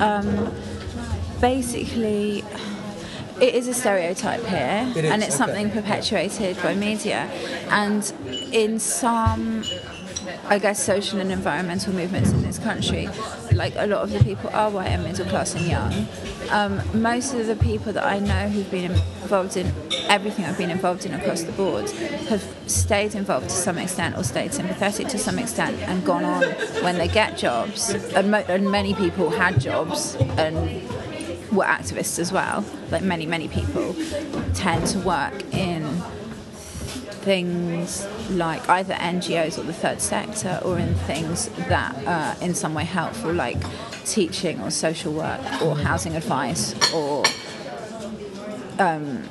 [0.00, 0.52] Um,
[1.40, 2.44] basically,
[3.40, 5.44] it is a stereotype here, It and it's okay.
[5.44, 7.28] something perpetuated by media.
[7.68, 8.12] And
[8.52, 9.64] in some,
[10.46, 13.08] I guess, social and environmental movements in this country,
[13.52, 16.06] like a lot of the people are white and middle class and young.
[16.50, 19.72] Um, most of the people that I know who've been involved in
[20.08, 21.90] everything I've been involved in across the board
[22.28, 26.42] have stayed involved to some extent or stayed sympathetic to some extent and gone on
[26.82, 27.90] when they get jobs.
[28.14, 30.56] And, mo- and many people had jobs and
[31.50, 33.94] were activists as well, like many, many people
[34.52, 35.84] tend to work in
[37.24, 42.74] things like either NGOs or the third sector or in things that are in some
[42.74, 43.56] way helpful, like
[44.04, 47.24] teaching or social work or housing advice or
[48.78, 49.22] um,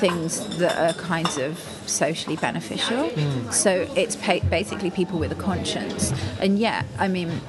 [0.00, 3.08] things that are kind of socially beneficial.
[3.52, 6.12] So it's pa- basically people with a conscience.
[6.40, 7.40] And yeah, I mean,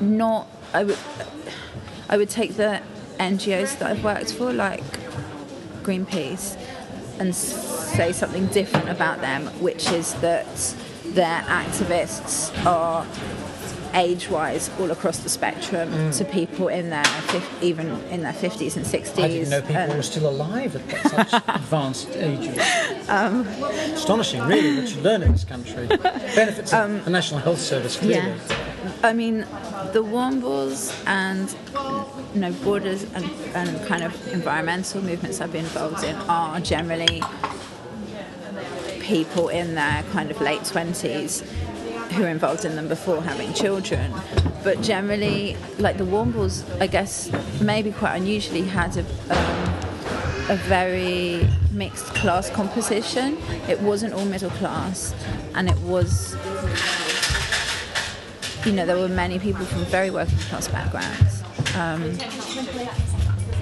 [0.00, 0.98] not, I would,
[2.10, 2.82] I would take the
[3.18, 4.84] NGOs that I've worked for, like
[5.82, 6.56] Greenpeace,
[7.20, 10.46] and say something different about them, which is that
[11.04, 13.06] their activists are
[13.92, 17.04] age-wise all across the spectrum to people in their
[17.60, 19.14] even in their 50s and 60s.
[19.16, 19.24] Mm.
[19.24, 22.58] I didn't know people and- were still alive at such advanced ages.
[23.08, 23.46] Um,
[23.94, 25.86] Astonishing, really, what you learn in this country.
[25.88, 28.28] Benefits of Um, the National Health Service, clearly.
[28.28, 28.92] Yeah.
[29.02, 29.40] I mean,
[29.92, 31.48] the Wombles and
[32.34, 33.24] you know borders and,
[33.54, 37.22] and kind of environmental movements I've been involved in are generally
[39.00, 41.42] people in their kind of late twenties
[42.12, 44.12] who are involved in them before having children.
[44.64, 49.04] But generally, like the Wombles, I guess maybe quite unusually had a.
[49.30, 49.66] Um,
[50.48, 53.38] a very mixed class composition.
[53.68, 55.14] It wasn't all middle class,
[55.54, 56.34] and it was
[58.66, 61.39] you know, there were many people from very working class backgrounds.
[61.76, 62.18] Um,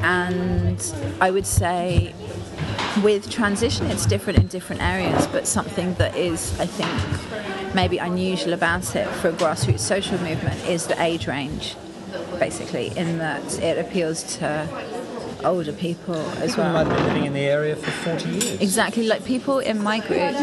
[0.02, 2.14] and I would say
[3.02, 8.52] with transition, it's different in different areas, but something that is, I think, maybe unusual
[8.52, 11.76] about it for a grassroots social movement is the age range,
[12.38, 14.68] basically, in that it appeals to
[15.45, 16.72] older people as People well.
[16.72, 18.61] might have been living in the area for 40 years.
[18.61, 20.34] Exactly, like people in my group,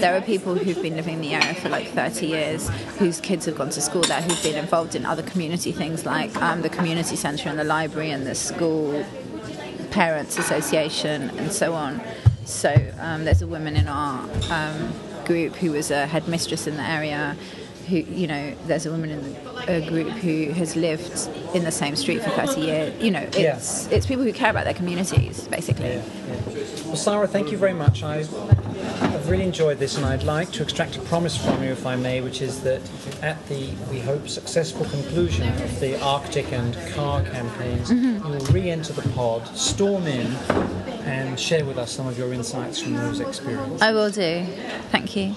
[0.00, 2.68] there are people who've been living in the area for like 30 years,
[2.98, 6.34] whose kids have gone to school there, who've been involved in other community things like
[6.42, 9.04] um, the community centre and the library and the school
[9.90, 12.00] parents association and so on.
[12.44, 14.92] So um, there's a woman in our um,
[15.24, 17.36] group who was a headmistress in the area.
[17.90, 19.36] Who, you know, there's a woman in
[19.68, 23.02] a group who has lived in the same street for 30 years.
[23.02, 23.56] You know, Yeah.
[23.56, 25.94] it's it's people who care about their communities, basically.
[25.94, 26.02] Yeah.
[26.86, 28.02] Well, Sara, thank you very much.
[28.02, 31.84] I, I've really enjoyed this, and I'd like to extract a promise from you, if
[31.84, 32.80] I may, which is that
[33.22, 38.26] at the, we hope, successful conclusion of the Arctic and car campaigns, mm-hmm.
[38.26, 40.26] you will re enter the pod, storm in,
[41.04, 43.82] and share with us some of your insights from those experiences.
[43.82, 44.46] I will do.
[44.90, 45.34] Thank you.